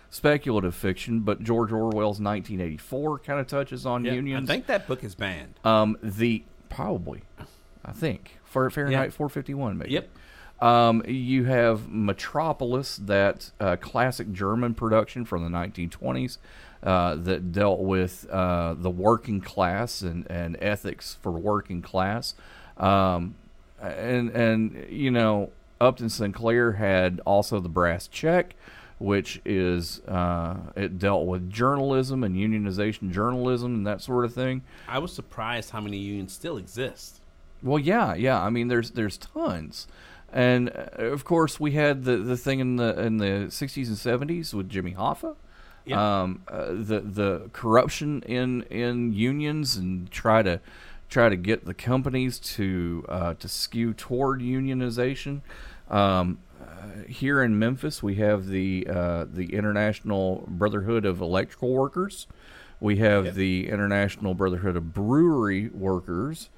speculative 0.08 0.74
fiction. 0.74 1.20
But 1.20 1.42
George 1.42 1.70
Orwell's 1.70 2.18
1984 2.20 3.18
kind 3.18 3.40
of 3.40 3.46
touches 3.46 3.84
on 3.84 4.04
Yeah, 4.06 4.14
unions. 4.14 4.48
I 4.48 4.52
think 4.54 4.66
that 4.66 4.86
book 4.86 5.04
is 5.04 5.14
banned. 5.14 5.54
Um, 5.64 5.98
the 6.02 6.44
probably, 6.70 7.22
I 7.84 7.92
think 7.92 8.38
for 8.44 8.70
Fahrenheit 8.70 9.08
Yeah. 9.08 9.16
451 9.16 9.76
maybe. 9.76 9.90
Yep. 9.92 10.08
Um, 10.60 11.02
you 11.06 11.44
have 11.44 11.88
Metropolis, 11.88 12.96
that 12.96 13.52
uh, 13.60 13.76
classic 13.76 14.32
German 14.32 14.74
production 14.74 15.24
from 15.24 15.44
the 15.44 15.50
1920s. 15.56 16.38
uh, 16.82 17.16
that 17.16 17.50
dealt 17.52 17.80
with 17.80 18.28
uh, 18.30 18.74
the 18.74 18.90
working 18.90 19.40
class 19.40 20.00
and, 20.02 20.26
and 20.30 20.56
ethics 20.60 21.16
for 21.20 21.32
working 21.32 21.82
class. 21.82 22.34
Um, 22.76 23.34
and 23.80 24.30
and 24.30 24.86
you 24.88 25.10
know 25.10 25.50
Upton 25.80 26.08
Sinclair 26.08 26.72
had 26.72 27.20
also 27.26 27.60
the 27.60 27.68
brass 27.68 28.08
check, 28.08 28.54
which 28.98 29.40
is 29.44 30.00
uh, 30.06 30.56
it 30.76 30.98
dealt 30.98 31.26
with 31.26 31.50
journalism 31.50 32.24
and 32.24 32.36
unionization 32.36 33.10
journalism 33.10 33.74
and 33.74 33.86
that 33.86 34.00
sort 34.00 34.24
of 34.24 34.34
thing. 34.34 34.62
I 34.88 34.98
was 34.98 35.12
surprised 35.12 35.70
how 35.70 35.80
many 35.80 35.98
unions 35.98 36.32
still 36.32 36.56
exist. 36.56 37.20
Well, 37.62 37.78
yeah, 37.78 38.14
yeah. 38.14 38.40
I 38.40 38.50
mean, 38.50 38.68
there's 38.68 38.92
there's 38.92 39.18
tons, 39.18 39.88
and 40.32 40.70
uh, 40.70 41.04
of 41.04 41.24
course 41.24 41.58
we 41.58 41.72
had 41.72 42.04
the, 42.04 42.18
the 42.18 42.36
thing 42.36 42.60
in 42.60 42.76
the 42.76 42.98
in 43.00 43.18
the 43.18 43.46
60s 43.48 43.86
and 43.88 44.30
70s 44.30 44.54
with 44.54 44.68
Jimmy 44.68 44.94
Hoffa. 44.94 45.36
Yeah. 45.84 46.20
Um, 46.22 46.42
uh, 46.48 46.66
the 46.68 47.00
the 47.00 47.50
corruption 47.52 48.22
in 48.22 48.62
in 48.64 49.12
unions 49.12 49.76
and 49.76 50.10
try 50.10 50.42
to 50.42 50.60
try 51.08 51.28
to 51.28 51.36
get 51.36 51.64
the 51.64 51.74
companies 51.74 52.38
to 52.38 53.04
uh, 53.08 53.34
to 53.34 53.48
skew 53.48 53.94
toward 53.94 54.40
unionization. 54.40 55.40
Um, 55.88 56.38
uh, 56.60 57.04
here 57.08 57.42
in 57.42 57.58
Memphis, 57.58 58.02
we 58.02 58.16
have 58.16 58.46
the 58.46 58.86
uh, 58.88 59.24
the 59.32 59.54
International 59.54 60.44
Brotherhood 60.46 61.06
of 61.06 61.20
Electrical 61.20 61.70
Workers. 61.72 62.26
We 62.80 62.96
have 62.96 63.34
the 63.34 63.68
International 63.68 64.34
Brotherhood 64.34 64.76
of 64.76 64.92
Brewery 64.92 65.68
Workers. 65.68 66.50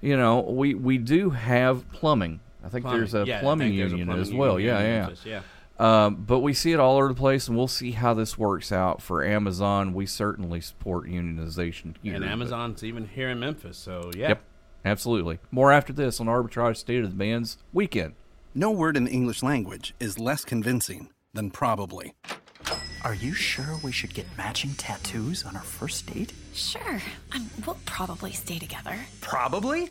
You 0.00 0.16
know, 0.16 0.40
we 0.40 0.74
we 0.74 0.98
do 0.98 1.30
have 1.30 1.90
plumbing. 1.92 2.40
I 2.64 2.68
think 2.68 2.84
Plumbing. 2.84 3.00
there's 3.00 3.14
a 3.14 3.24
Yeah, 3.26 3.40
plumbing 3.40 3.68
think 3.68 3.78
there's 3.78 3.92
a 3.92 3.96
union 3.96 4.06
plumbing 4.08 4.22
as 4.22 4.32
well. 4.32 4.58
union 4.60 4.74
yeah, 4.76 4.80
in 4.82 4.86
yeah. 4.90 5.00
Memphis, 5.02 5.26
yeah. 5.26 5.40
Um, 5.78 6.16
but 6.16 6.40
we 6.40 6.54
see 6.54 6.72
it 6.72 6.80
all 6.80 6.96
over 6.96 7.06
the 7.08 7.14
place, 7.14 7.46
and 7.46 7.56
we'll 7.56 7.68
see 7.68 7.92
how 7.92 8.12
this 8.12 8.36
works 8.36 8.72
out 8.72 9.00
for 9.00 9.24
Amazon. 9.24 9.94
We 9.94 10.06
certainly 10.06 10.60
support 10.60 11.06
unionization 11.06 11.94
here. 12.02 12.14
and 12.14 12.24
but- 12.24 12.30
Amazon's 12.32 12.82
even 12.82 13.06
here 13.06 13.28
in 13.30 13.38
Memphis, 13.38 13.76
so 13.78 14.10
yeah. 14.16 14.28
Yep, 14.30 14.42
absolutely. 14.84 15.38
More 15.52 15.70
after 15.70 15.92
this 15.92 16.20
on 16.20 16.26
Arbitrage 16.26 16.78
State 16.78 17.04
of 17.04 17.10
the 17.10 17.16
Band's 17.16 17.58
Weekend. 17.72 18.14
No 18.54 18.72
word 18.72 18.96
in 18.96 19.04
the 19.04 19.10
English 19.12 19.42
language 19.44 19.94
is 20.00 20.18
less 20.18 20.44
convincing 20.44 21.10
than 21.32 21.50
probably. 21.52 22.14
Are 23.04 23.14
you 23.14 23.32
sure 23.32 23.78
we 23.84 23.92
should 23.92 24.12
get 24.12 24.26
matching 24.36 24.70
tattoos 24.74 25.44
on 25.44 25.54
our 25.54 25.62
first 25.62 26.12
date? 26.12 26.32
Sure. 26.52 27.00
Um, 27.32 27.48
we'll 27.64 27.78
probably 27.86 28.32
stay 28.32 28.58
together. 28.58 28.96
Probably? 29.20 29.90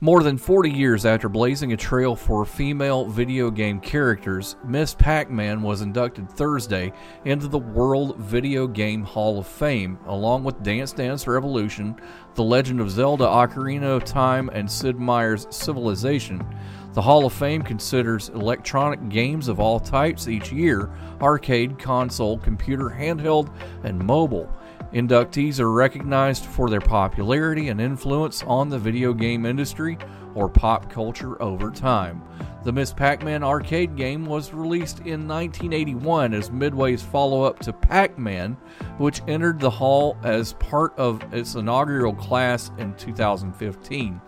More 0.00 0.22
than 0.22 0.38
40 0.38 0.70
years 0.70 1.04
after 1.04 1.28
blazing 1.28 1.72
a 1.72 1.76
trail 1.76 2.14
for 2.14 2.44
female 2.44 3.06
video 3.06 3.50
game 3.50 3.80
characters, 3.80 4.54
Miss 4.64 4.94
Pac 4.94 5.28
Man 5.28 5.60
was 5.60 5.80
inducted 5.80 6.30
Thursday 6.30 6.92
into 7.24 7.48
the 7.48 7.58
World 7.58 8.16
Video 8.16 8.68
Game 8.68 9.02
Hall 9.02 9.40
of 9.40 9.48
Fame, 9.48 9.98
along 10.06 10.44
with 10.44 10.62
Dance 10.62 10.92
Dance 10.92 11.26
Revolution, 11.26 11.96
The 12.36 12.44
Legend 12.44 12.80
of 12.80 12.92
Zelda 12.92 13.24
Ocarina 13.24 13.96
of 13.96 14.04
Time, 14.04 14.48
and 14.52 14.70
Sid 14.70 15.00
Meier's 15.00 15.48
Civilization. 15.50 16.46
The 16.92 17.02
Hall 17.02 17.26
of 17.26 17.32
Fame 17.32 17.62
considers 17.62 18.28
electronic 18.28 19.08
games 19.08 19.48
of 19.48 19.58
all 19.58 19.80
types 19.80 20.28
each 20.28 20.52
year 20.52 20.92
arcade, 21.20 21.76
console, 21.76 22.38
computer, 22.38 22.88
handheld, 22.88 23.52
and 23.82 23.98
mobile. 23.98 24.48
Inductees 24.92 25.60
are 25.60 25.70
recognized 25.70 26.46
for 26.46 26.70
their 26.70 26.80
popularity 26.80 27.68
and 27.68 27.78
influence 27.78 28.42
on 28.44 28.70
the 28.70 28.78
video 28.78 29.12
game 29.12 29.44
industry 29.44 29.98
or 30.34 30.48
pop 30.48 30.90
culture 30.90 31.40
over 31.42 31.70
time. 31.70 32.22
The 32.64 32.72
Miss 32.72 32.92
Pac 32.92 33.22
Man 33.22 33.44
arcade 33.44 33.96
game 33.96 34.24
was 34.24 34.54
released 34.54 35.00
in 35.00 35.28
1981 35.28 36.32
as 36.32 36.50
Midway's 36.50 37.02
follow 37.02 37.42
up 37.42 37.58
to 37.60 37.72
Pac 37.72 38.18
Man, 38.18 38.56
which 38.96 39.20
entered 39.28 39.60
the 39.60 39.70
hall 39.70 40.16
as 40.22 40.54
part 40.54 40.98
of 40.98 41.22
its 41.34 41.54
inaugural 41.54 42.14
class 42.14 42.70
in 42.78 42.94
2015. 42.94 44.20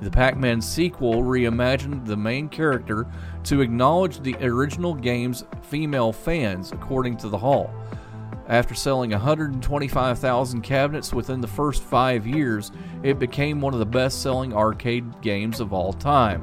The 0.00 0.10
Pac 0.10 0.38
Man 0.38 0.62
sequel 0.62 1.22
reimagined 1.22 2.06
the 2.06 2.16
main 2.16 2.48
character 2.48 3.06
to 3.44 3.60
acknowledge 3.60 4.20
the 4.20 4.34
original 4.36 4.94
game's 4.94 5.44
female 5.62 6.10
fans, 6.10 6.72
according 6.72 7.18
to 7.18 7.28
the 7.28 7.36
Hall. 7.36 7.70
After 8.50 8.74
selling 8.74 9.12
125,000 9.12 10.62
cabinets 10.62 11.14
within 11.14 11.40
the 11.40 11.46
first 11.46 11.84
five 11.84 12.26
years, 12.26 12.72
it 13.04 13.20
became 13.20 13.60
one 13.60 13.74
of 13.74 13.78
the 13.78 13.86
best 13.86 14.22
selling 14.22 14.52
arcade 14.52 15.22
games 15.22 15.60
of 15.60 15.72
all 15.72 15.92
time. 15.92 16.42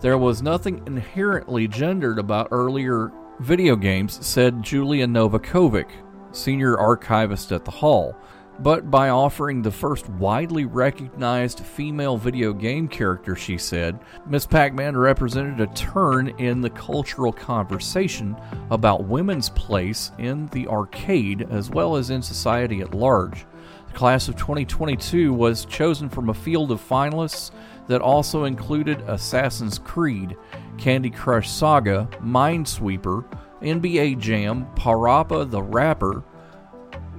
There 0.00 0.16
was 0.16 0.42
nothing 0.42 0.80
inherently 0.86 1.66
gendered 1.66 2.20
about 2.20 2.48
earlier 2.52 3.10
video 3.40 3.74
games, 3.74 4.24
said 4.24 4.62
Julia 4.62 5.08
Novakovic, 5.08 5.88
senior 6.30 6.78
archivist 6.78 7.50
at 7.50 7.64
the 7.64 7.72
Hall. 7.72 8.14
But 8.62 8.90
by 8.90 9.08
offering 9.08 9.62
the 9.62 9.70
first 9.70 10.06
widely 10.10 10.66
recognized 10.66 11.60
female 11.60 12.18
video 12.18 12.52
game 12.52 12.88
character, 12.88 13.34
she 13.34 13.56
said, 13.56 13.98
Miss 14.26 14.46
Pac 14.46 14.74
Man 14.74 14.94
represented 14.94 15.60
a 15.62 15.74
turn 15.74 16.28
in 16.38 16.60
the 16.60 16.68
cultural 16.68 17.32
conversation 17.32 18.36
about 18.70 19.04
women's 19.04 19.48
place 19.48 20.12
in 20.18 20.46
the 20.48 20.68
arcade 20.68 21.48
as 21.50 21.70
well 21.70 21.96
as 21.96 22.10
in 22.10 22.20
society 22.20 22.82
at 22.82 22.94
large. 22.94 23.46
The 23.86 23.94
class 23.94 24.28
of 24.28 24.36
2022 24.36 25.32
was 25.32 25.64
chosen 25.64 26.10
from 26.10 26.28
a 26.28 26.34
field 26.34 26.70
of 26.70 26.86
finalists 26.86 27.52
that 27.86 28.02
also 28.02 28.44
included 28.44 29.00
Assassin's 29.08 29.78
Creed, 29.78 30.36
Candy 30.76 31.10
Crush 31.10 31.48
Saga, 31.48 32.08
Minesweeper, 32.22 33.24
NBA 33.62 34.18
Jam, 34.18 34.66
Parappa 34.76 35.50
the 35.50 35.62
Rapper, 35.62 36.22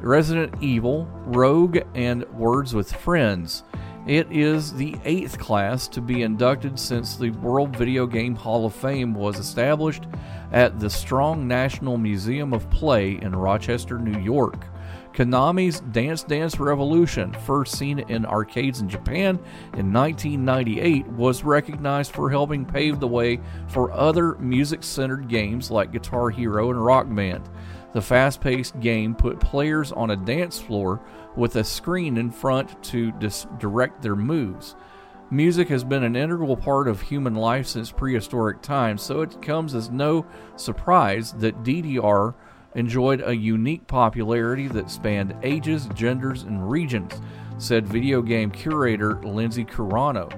Resident 0.02 0.56
Evil, 0.62 1.08
Rogue, 1.26 1.80
and 1.96 2.24
Words 2.34 2.74
with 2.74 2.92
Friends. 2.92 3.64
It 4.08 4.32
is 4.32 4.74
the 4.74 4.96
eighth 5.06 5.38
class 5.38 5.88
to 5.90 6.02
be 6.02 6.24
inducted 6.24 6.80
since 6.80 7.16
the 7.16 7.30
World 7.30 7.76
Video 7.78 8.08
Game 8.08 8.36
Hall 8.36 8.66
of 8.66 8.74
Fame 8.74 9.14
was 9.14 9.38
established 9.38 10.08
at 10.52 10.80
the 10.80 10.90
Strong 10.90 11.48
National 11.48 11.98
Museum 11.98 12.52
of 12.52 12.68
Play 12.72 13.20
in 13.22 13.36
Rochester, 13.36 14.00
New 14.00 14.20
York. 14.20 14.66
Konami's 15.14 15.82
Dance 15.92 16.24
Dance 16.24 16.60
Revolution, 16.60 17.34
first 17.46 17.78
seen 17.78 18.00
in 18.00 18.26
arcades 18.26 18.80
in 18.80 18.90
Japan 18.90 19.38
in 19.78 19.92
1998, 19.92 21.06
was 21.10 21.44
recognized 21.44 22.14
for 22.14 22.30
helping 22.30 22.66
pave 22.66 23.00
the 23.00 23.08
way 23.08 23.40
for 23.68 23.92
other 23.92 24.36
music 24.36 24.84
centered 24.84 25.28
games 25.28 25.70
like 25.70 25.92
Guitar 25.92 26.30
Hero 26.30 26.72
and 26.72 26.84
Rock 26.84 27.14
Band. 27.14 27.48
The 27.94 28.02
fast 28.02 28.40
paced 28.40 28.80
game 28.80 29.16
put 29.16 29.40
players 29.40 29.92
on 29.92 30.12
a 30.12 30.16
dance 30.16 30.60
floor 30.60 31.02
with 31.36 31.56
a 31.56 31.64
screen 31.64 32.18
in 32.18 32.32
front 32.32 32.82
to 32.86 33.12
dis- 33.14 33.48
direct 33.60 34.02
their 34.02 34.16
moves. 34.16 34.76
Music 35.30 35.70
has 35.70 35.84
been 35.84 36.04
an 36.04 36.16
integral 36.16 36.58
part 36.58 36.88
of 36.88 37.02
human 37.02 37.36
life 37.36 37.68
since 37.68 37.92
prehistoric 37.92 38.62
times, 38.62 39.02
so 39.02 39.22
it 39.22 39.42
comes 39.42 39.74
as 39.76 39.90
no 39.90 40.26
surprise 40.58 41.32
that 41.34 41.64
DDR 41.64 42.34
enjoyed 42.76 43.22
a 43.26 43.36
unique 43.36 43.88
popularity 43.88 44.68
that 44.68 44.90
spanned 44.90 45.36
ages, 45.44 45.88
genders, 45.94 46.44
and 46.44 46.70
regions, 46.70 47.14
said 47.58 47.88
video 47.88 48.22
game 48.22 48.52
curator 48.52 49.16
Lindsay 49.24 49.66
Carano. 49.66 50.32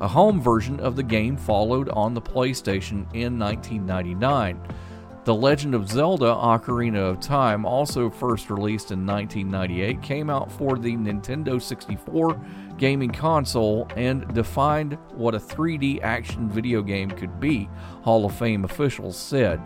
A 0.00 0.08
home 0.08 0.40
version 0.40 0.80
of 0.80 0.96
the 0.96 1.02
game 1.02 1.36
followed 1.36 1.88
on 1.90 2.14
the 2.14 2.22
PlayStation 2.22 3.06
in 3.14 3.38
1999. 3.38 4.60
The 5.24 5.34
Legend 5.34 5.74
of 5.74 5.86
Zelda 5.86 6.24
Ocarina 6.24 7.10
of 7.10 7.20
Time, 7.20 7.66
also 7.66 8.08
first 8.08 8.48
released 8.48 8.90
in 8.90 9.04
1998, 9.04 10.00
came 10.00 10.30
out 10.30 10.50
for 10.50 10.78
the 10.78 10.96
Nintendo 10.96 11.60
64 11.60 12.40
gaming 12.78 13.10
console 13.10 13.86
and 13.96 14.26
defined 14.32 14.96
what 15.12 15.34
a 15.34 15.38
3D 15.38 16.00
action 16.00 16.48
video 16.48 16.80
game 16.80 17.10
could 17.10 17.38
be, 17.38 17.68
Hall 18.02 18.24
of 18.24 18.34
Fame 18.34 18.64
officials 18.64 19.18
said. 19.18 19.60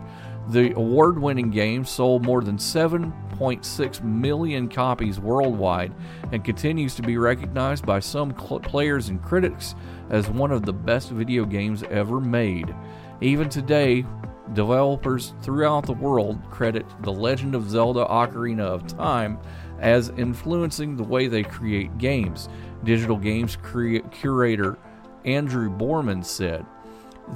The 0.48 0.76
award 0.76 1.20
winning 1.20 1.50
game 1.50 1.84
sold 1.84 2.24
more 2.24 2.42
than 2.42 2.58
7.6 2.58 4.02
million 4.02 4.68
copies 4.68 5.20
worldwide 5.20 5.94
and 6.32 6.44
continues 6.44 6.96
to 6.96 7.02
be 7.02 7.16
recognized 7.16 7.86
by 7.86 8.00
some 8.00 8.36
cl- 8.36 8.58
players 8.58 9.08
and 9.08 9.22
critics 9.22 9.76
as 10.10 10.28
one 10.28 10.50
of 10.50 10.66
the 10.66 10.72
best 10.72 11.10
video 11.10 11.44
games 11.44 11.84
ever 11.84 12.20
made. 12.20 12.74
Even 13.20 13.48
today, 13.48 14.04
developers 14.52 15.34
throughout 15.42 15.86
the 15.86 15.92
world 15.92 16.38
credit 16.50 16.86
The 17.00 17.12
Legend 17.12 17.54
of 17.54 17.68
Zelda 17.68 18.04
Ocarina 18.04 18.60
of 18.60 18.86
Time 18.86 19.38
as 19.80 20.10
influencing 20.10 20.96
the 20.96 21.02
way 21.02 21.26
they 21.26 21.42
create 21.42 21.98
games. 21.98 22.48
Digital 22.84 23.16
games 23.16 23.56
curator 23.62 24.78
Andrew 25.24 25.70
Borman 25.70 26.24
said, 26.24 26.66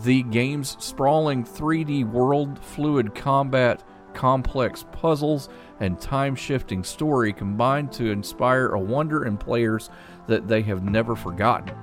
the 0.05 0.23
game's 0.25 0.77
sprawling 0.85 1.45
3D 1.45 2.11
world, 2.11 2.59
fluid 2.59 3.15
combat, 3.15 3.83
complex 4.13 4.85
puzzles, 4.93 5.49
and 5.81 6.01
time 6.01 6.35
shifting 6.35 6.85
story 6.85 7.33
combine 7.33 7.89
to 7.89 8.11
inspire 8.11 8.69
a 8.69 8.79
wonder 8.79 9.25
in 9.25 9.39
players 9.39 9.89
that 10.27 10.47
they 10.47 10.61
have 10.63 10.85
never 10.85 11.17
forgotten. 11.17 11.75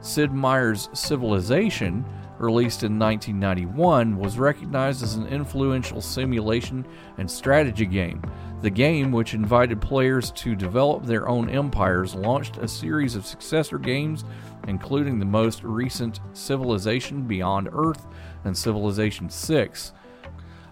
Sid 0.00 0.32
Meier's 0.32 0.90
Civilization, 0.92 2.04
released 2.44 2.82
in 2.82 2.98
1991, 2.98 4.18
was 4.18 4.38
recognized 4.38 5.02
as 5.02 5.14
an 5.14 5.26
influential 5.26 6.00
simulation 6.00 6.86
and 7.18 7.30
strategy 7.30 7.86
game. 7.86 8.22
The 8.62 8.70
game, 8.70 9.10
which 9.12 9.34
invited 9.34 9.80
players 9.80 10.30
to 10.32 10.54
develop 10.54 11.04
their 11.04 11.28
own 11.28 11.50
empires, 11.50 12.14
launched 12.14 12.58
a 12.58 12.68
series 12.68 13.14
of 13.16 13.26
successor 13.26 13.78
games, 13.78 14.24
including 14.68 15.18
the 15.18 15.24
most 15.24 15.62
recent 15.64 16.20
Civilization 16.32 17.22
Beyond 17.22 17.68
Earth 17.72 18.06
and 18.44 18.56
Civilization 18.56 19.28
6. 19.30 19.92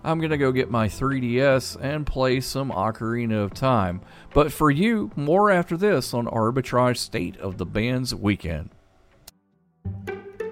I'm 0.04 0.18
going 0.18 0.30
to 0.30 0.38
go 0.38 0.52
get 0.52 0.70
my 0.70 0.88
3DS 0.88 1.78
and 1.80 2.06
play 2.06 2.40
some 2.40 2.70
Ocarina 2.70 3.44
of 3.44 3.54
Time. 3.54 4.00
But 4.34 4.52
for 4.52 4.70
you, 4.70 5.12
more 5.14 5.50
after 5.50 5.76
this 5.76 6.12
on 6.12 6.26
Arbitrage 6.26 6.96
State 6.96 7.36
of 7.36 7.58
the 7.58 7.66
Band's 7.66 8.14
Weekend. 8.14 8.70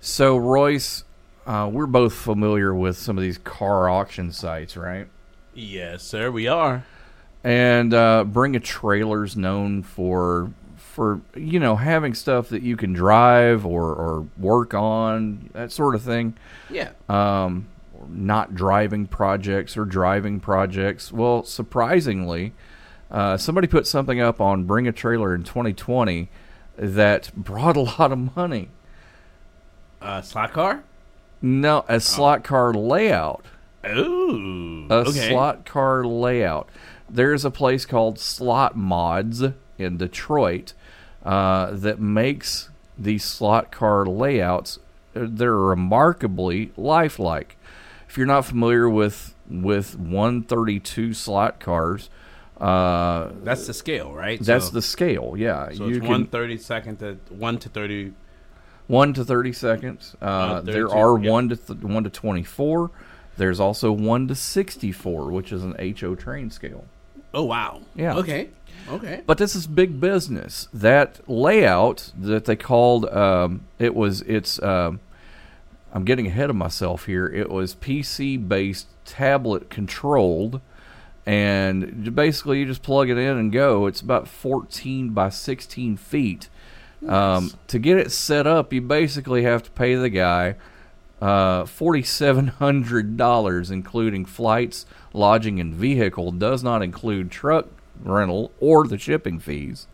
So, 0.00 0.36
Royce, 0.36 1.04
uh, 1.46 1.68
we're 1.72 1.86
both 1.86 2.14
familiar 2.14 2.74
with 2.74 2.96
some 2.96 3.16
of 3.16 3.22
these 3.22 3.38
car 3.38 3.88
auction 3.88 4.32
sites, 4.32 4.76
right? 4.76 5.08
Yes, 5.54 6.02
sir, 6.02 6.30
we 6.30 6.46
are. 6.46 6.84
And 7.42 7.94
uh, 7.94 8.24
Bring 8.24 8.56
a 8.56 8.60
Trailer's 8.60 9.36
known 9.36 9.82
for 9.82 10.52
for 10.76 11.20
you 11.34 11.60
know 11.60 11.76
having 11.76 12.14
stuff 12.14 12.48
that 12.48 12.62
you 12.62 12.74
can 12.74 12.94
drive 12.94 13.66
or, 13.66 13.94
or 13.94 14.26
work 14.38 14.72
on 14.72 15.50
that 15.52 15.70
sort 15.70 15.94
of 15.94 16.02
thing. 16.02 16.36
Yeah. 16.70 16.90
Um, 17.08 17.68
not 18.08 18.54
driving 18.54 19.06
projects 19.06 19.76
or 19.76 19.84
driving 19.84 20.40
projects. 20.40 21.12
Well, 21.12 21.44
surprisingly, 21.44 22.52
uh, 23.10 23.36
somebody 23.36 23.66
put 23.66 23.86
something 23.86 24.20
up 24.20 24.40
on 24.40 24.64
Bring 24.64 24.88
a 24.88 24.92
Trailer 24.92 25.34
in 25.34 25.44
2020 25.44 26.28
that 26.76 27.30
brought 27.36 27.76
a 27.76 27.80
lot 27.80 28.12
of 28.12 28.36
money. 28.36 28.70
Uh, 30.06 30.22
slot 30.22 30.52
car? 30.52 30.84
No, 31.42 31.84
a 31.88 31.98
slot 32.00 32.44
car 32.44 32.72
layout. 32.72 33.44
Ooh. 33.86 34.86
A 34.88 34.94
okay. 34.94 35.28
slot 35.30 35.66
car 35.66 36.04
layout. 36.04 36.68
There's 37.10 37.44
a 37.44 37.50
place 37.50 37.84
called 37.84 38.18
Slot 38.18 38.76
Mods 38.76 39.42
in 39.78 39.96
Detroit 39.96 40.72
uh, 41.24 41.70
that 41.72 42.00
makes 42.00 42.68
these 42.98 43.24
slot 43.24 43.70
car 43.70 44.06
layouts. 44.06 44.78
They're 45.12 45.56
remarkably 45.56 46.72
lifelike. 46.76 47.56
If 48.08 48.16
you're 48.16 48.26
not 48.26 48.44
familiar 48.46 48.88
with 48.88 49.34
with 49.48 49.96
132 49.96 51.14
slot 51.14 51.60
cars, 51.60 52.10
uh, 52.60 53.30
That's 53.44 53.66
the 53.66 53.74
scale, 53.74 54.12
right? 54.12 54.40
That's 54.40 54.66
So- 54.66 54.72
the 54.72 54.82
scale. 54.82 55.34
Yeah, 55.36 55.70
So 55.72 55.86
you 55.86 55.96
it's 55.96 55.98
can- 56.00 56.08
one 56.08 56.26
thirty 56.26 56.56
second 56.56 56.98
to 57.00 57.18
one 57.28 57.58
to 57.58 57.68
thirty. 57.68 58.12
One 58.86 59.12
to 59.14 59.24
30 59.24 59.52
seconds. 59.52 60.16
Uh, 60.20 60.24
Uh, 60.24 60.60
there 60.60 60.88
are 60.88 61.18
yeah. 61.18 61.30
one 61.30 61.48
to 61.48 61.56
th- 61.56 61.80
one 61.80 62.04
to 62.04 62.10
24. 62.10 62.90
There's 63.36 63.60
also 63.60 63.92
one 63.92 64.28
to 64.28 64.34
64, 64.34 65.30
which 65.30 65.52
is 65.52 65.62
an 65.64 65.74
HO 66.00 66.14
train 66.14 66.50
scale. 66.50 66.84
Oh 67.34 67.44
wow. 67.44 67.82
Yeah. 67.94 68.16
Okay. 68.16 68.48
Okay. 68.88 69.22
But 69.26 69.38
this 69.38 69.54
is 69.54 69.66
big 69.66 70.00
business. 70.00 70.68
That 70.72 71.20
layout 71.28 72.12
that 72.18 72.44
they 72.46 72.56
called 72.56 73.04
um, 73.06 73.62
it 73.78 73.94
was 73.94 74.22
it's 74.22 74.62
um, 74.62 75.00
I'm 75.92 76.04
getting 76.04 76.26
ahead 76.28 76.48
of 76.50 76.56
myself 76.56 77.06
here. 77.06 77.26
It 77.26 77.50
was 77.50 77.74
PC 77.74 78.46
based 78.48 78.86
tablet 79.04 79.68
controlled 79.70 80.60
and 81.26 82.14
basically 82.14 82.60
you 82.60 82.66
just 82.66 82.82
plug 82.82 83.10
it 83.10 83.18
in 83.18 83.36
and 83.36 83.50
go. 83.52 83.86
It's 83.86 84.00
about 84.00 84.28
14 84.28 85.10
by 85.10 85.28
16 85.28 85.96
feet. 85.96 86.48
Um, 87.08 87.52
to 87.68 87.78
get 87.78 87.98
it 87.98 88.10
set 88.12 88.46
up, 88.46 88.72
you 88.72 88.80
basically 88.80 89.42
have 89.44 89.62
to 89.64 89.70
pay 89.70 89.94
the 89.94 90.08
guy 90.08 90.56
uh, 91.20 91.64
$4,700, 91.64 93.70
including 93.70 94.24
flights, 94.24 94.86
lodging, 95.12 95.60
and 95.60 95.74
vehicle. 95.74 96.32
Does 96.32 96.62
not 96.62 96.82
include 96.82 97.30
truck 97.30 97.66
rental 98.02 98.52
or 98.60 98.86
the 98.86 98.98
shipping 98.98 99.38
fees. 99.38 99.86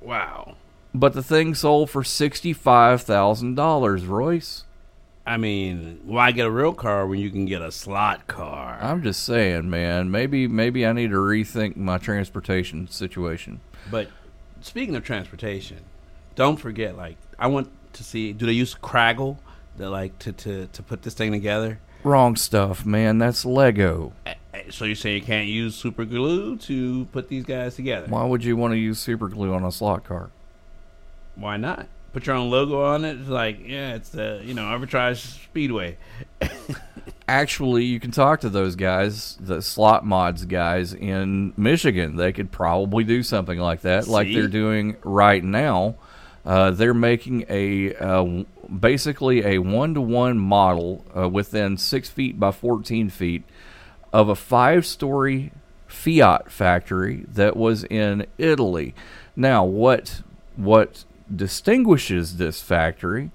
Wow. 0.00 0.56
But 0.94 1.12
the 1.12 1.22
thing 1.22 1.54
sold 1.54 1.90
for 1.90 2.02
$65,000, 2.02 4.08
Royce. 4.08 4.64
I 5.26 5.38
mean, 5.38 6.00
why 6.04 6.32
get 6.32 6.46
a 6.46 6.50
real 6.50 6.74
car 6.74 7.06
when 7.06 7.18
you 7.18 7.30
can 7.30 7.46
get 7.46 7.62
a 7.62 7.72
slot 7.72 8.26
car? 8.26 8.78
I'm 8.80 9.02
just 9.02 9.22
saying, 9.22 9.70
man. 9.70 10.10
Maybe 10.10 10.46
maybe 10.46 10.86
I 10.86 10.92
need 10.92 11.10
to 11.10 11.16
rethink 11.16 11.76
my 11.76 11.96
transportation 11.96 12.88
situation. 12.88 13.62
But 13.90 14.08
speaking 14.60 14.94
of 14.96 15.02
transportation, 15.02 15.80
don't 16.34 16.56
forget. 16.56 16.96
Like, 16.96 17.16
I 17.38 17.46
want 17.46 17.70
to 17.94 18.04
see. 18.04 18.32
Do 18.32 18.46
they 18.46 18.52
use 18.52 18.74
Kragle? 18.74 19.38
To 19.78 19.90
like 19.90 20.18
to 20.20 20.32
to 20.32 20.66
to 20.68 20.82
put 20.82 21.02
this 21.02 21.14
thing 21.14 21.32
together. 21.32 21.80
Wrong 22.04 22.36
stuff, 22.36 22.86
man. 22.86 23.18
That's 23.18 23.44
Lego. 23.44 24.12
So 24.70 24.84
you 24.84 24.94
say 24.94 25.14
you 25.14 25.22
can't 25.22 25.48
use 25.48 25.74
super 25.74 26.04
glue 26.04 26.56
to 26.58 27.06
put 27.06 27.28
these 27.28 27.44
guys 27.44 27.74
together? 27.74 28.06
Why 28.08 28.24
would 28.24 28.44
you 28.44 28.56
want 28.56 28.72
to 28.72 28.78
use 28.78 28.98
super 28.98 29.28
glue 29.28 29.52
on 29.52 29.64
a 29.64 29.72
slot 29.72 30.04
car? 30.04 30.30
Why 31.34 31.56
not? 31.56 31.88
Put 32.12 32.26
your 32.26 32.36
own 32.36 32.50
logo 32.50 32.84
on 32.84 33.04
it. 33.04 33.18
It's 33.18 33.28
like, 33.28 33.66
yeah, 33.66 33.94
it's 33.94 34.10
the 34.10 34.40
you 34.44 34.54
know 34.54 34.62
arbitrage 34.62 35.16
speedway. 35.44 35.96
Actually, 37.28 37.84
you 37.84 37.98
can 37.98 38.10
talk 38.12 38.40
to 38.42 38.48
those 38.48 38.76
guys, 38.76 39.36
the 39.40 39.60
slot 39.60 40.04
mods 40.06 40.44
guys 40.44 40.92
in 40.92 41.52
Michigan. 41.56 42.16
They 42.16 42.32
could 42.32 42.52
probably 42.52 43.02
do 43.02 43.22
something 43.22 43.58
like 43.58 43.80
that, 43.80 44.06
like 44.06 44.32
they're 44.32 44.46
doing 44.46 44.96
right 45.02 45.42
now. 45.42 45.96
Uh, 46.44 46.70
they're 46.70 46.94
making 46.94 47.44
a 47.48 47.94
uh, 47.94 48.44
basically 48.68 49.44
a 49.44 49.58
one 49.58 49.94
to 49.94 50.00
one 50.00 50.38
model 50.38 51.04
uh, 51.16 51.28
within 51.28 51.76
six 51.76 52.08
feet 52.08 52.38
by 52.38 52.50
14 52.50 53.08
feet 53.08 53.44
of 54.12 54.28
a 54.28 54.34
five 54.34 54.84
story 54.84 55.52
Fiat 55.86 56.50
factory 56.50 57.24
that 57.28 57.56
was 57.56 57.84
in 57.84 58.26
Italy. 58.36 58.94
Now, 59.36 59.64
what 59.64 60.22
what 60.56 61.04
distinguishes 61.34 62.36
this 62.36 62.60
factory 62.60 63.30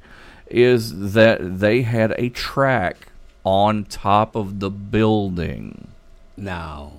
is 0.48 1.14
that 1.14 1.60
they 1.60 1.84
had 1.84 2.14
a 2.18 2.30
track 2.30 3.12
on 3.44 3.86
top 3.86 4.36
of 4.36 4.60
the 4.60 4.70
building. 4.70 5.88
Now, 6.36 6.94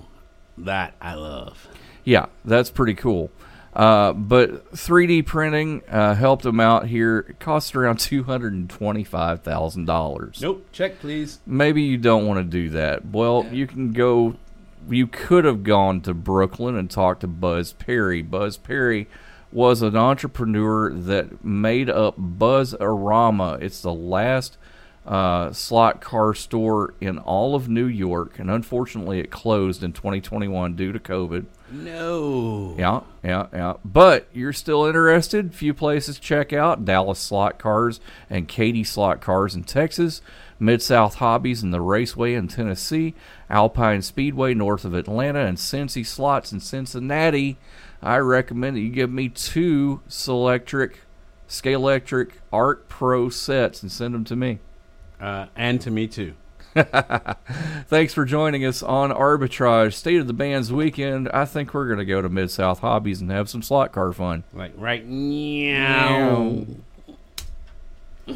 that 0.57 0.95
I 0.99 1.13
love. 1.13 1.67
Yeah, 2.03 2.25
that's 2.43 2.71
pretty 2.71 2.95
cool. 2.95 3.29
Uh, 3.73 4.11
but 4.11 4.71
3D 4.73 5.25
printing 5.25 5.81
uh, 5.87 6.13
helped 6.15 6.43
them 6.43 6.59
out 6.59 6.87
here. 6.87 7.25
It 7.29 7.39
cost 7.39 7.75
around 7.75 7.99
two 7.99 8.23
hundred 8.23 8.53
and 8.53 8.69
twenty-five 8.69 9.41
thousand 9.43 9.85
dollars. 9.85 10.39
Nope. 10.41 10.65
Check, 10.71 10.99
please. 10.99 11.39
Maybe 11.45 11.81
you 11.81 11.97
don't 11.97 12.27
want 12.27 12.39
to 12.39 12.43
do 12.43 12.69
that. 12.71 13.05
Well, 13.05 13.47
you 13.51 13.67
can 13.67 13.93
go. 13.93 14.35
You 14.89 15.07
could 15.07 15.45
have 15.45 15.63
gone 15.63 16.01
to 16.01 16.13
Brooklyn 16.13 16.75
and 16.75 16.89
talked 16.89 17.21
to 17.21 17.27
Buzz 17.27 17.73
Perry. 17.73 18.21
Buzz 18.21 18.57
Perry 18.57 19.07
was 19.51 19.81
an 19.81 19.95
entrepreneur 19.95 20.91
that 20.91 21.43
made 21.43 21.89
up 21.89 22.15
Buzz 22.17 22.73
Arama. 22.73 23.61
It's 23.61 23.81
the 23.81 23.93
last 23.93 24.57
uh, 25.05 25.51
slot 25.51 26.01
car 26.01 26.33
store 26.33 26.93
in 26.99 27.17
all 27.19 27.55
of 27.55 27.69
New 27.69 27.85
York, 27.85 28.39
and 28.39 28.49
unfortunately, 28.49 29.19
it 29.19 29.29
closed 29.31 29.83
in 29.83 29.93
2021 29.93 30.75
due 30.75 30.91
to 30.91 30.99
COVID. 30.99 31.45
No. 31.71 32.75
Yeah, 32.77 33.01
yeah, 33.23 33.47
yeah. 33.53 33.73
But 33.85 34.27
you're 34.33 34.53
still 34.53 34.85
interested? 34.85 35.53
Few 35.53 35.73
places 35.73 36.15
to 36.15 36.21
check 36.21 36.53
out: 36.53 36.85
Dallas 36.85 37.19
Slot 37.19 37.57
Cars 37.59 37.99
and 38.29 38.47
Katy 38.47 38.83
Slot 38.83 39.21
Cars 39.21 39.55
in 39.55 39.63
Texas, 39.63 40.21
Mid 40.59 40.81
South 40.81 41.15
Hobbies 41.15 41.63
and 41.63 41.73
the 41.73 41.81
Raceway 41.81 42.33
in 42.33 42.47
Tennessee, 42.47 43.15
Alpine 43.49 44.01
Speedway 44.01 44.53
north 44.53 44.85
of 44.85 44.93
Atlanta, 44.93 45.39
and 45.39 45.57
Cincy 45.57 46.05
Slots 46.05 46.51
in 46.51 46.59
Cincinnati. 46.59 47.57
I 48.01 48.17
recommend 48.17 48.75
that 48.75 48.81
you 48.81 48.89
give 48.89 49.11
me 49.11 49.29
two 49.29 50.01
Selectric, 50.09 50.95
Scalextric 51.47 52.31
ARC 52.51 52.89
Pro 52.89 53.29
sets 53.29 53.81
and 53.81 53.91
send 53.91 54.13
them 54.13 54.23
to 54.25 54.35
me. 54.35 54.59
Uh, 55.19 55.45
and 55.55 55.79
to 55.81 55.91
me 55.91 56.07
too. 56.07 56.33
Thanks 57.87 58.13
for 58.13 58.23
joining 58.23 58.63
us 58.65 58.81
on 58.81 59.11
Arbitrage 59.11 59.93
State 59.93 60.21
of 60.21 60.27
the 60.27 60.33
Bands 60.33 60.71
weekend. 60.71 61.29
I 61.33 61.43
think 61.45 61.73
we're 61.73 61.87
going 61.87 61.99
to 61.99 62.05
go 62.05 62.21
to 62.21 62.29
Mid 62.29 62.49
South 62.49 62.79
Hobbies 62.79 63.19
and 63.19 63.29
have 63.29 63.49
some 63.49 63.61
slot 63.61 63.91
car 63.91 64.13
fun. 64.13 64.43
Like 64.53 64.71
right 64.77 65.05
now. 65.05 66.65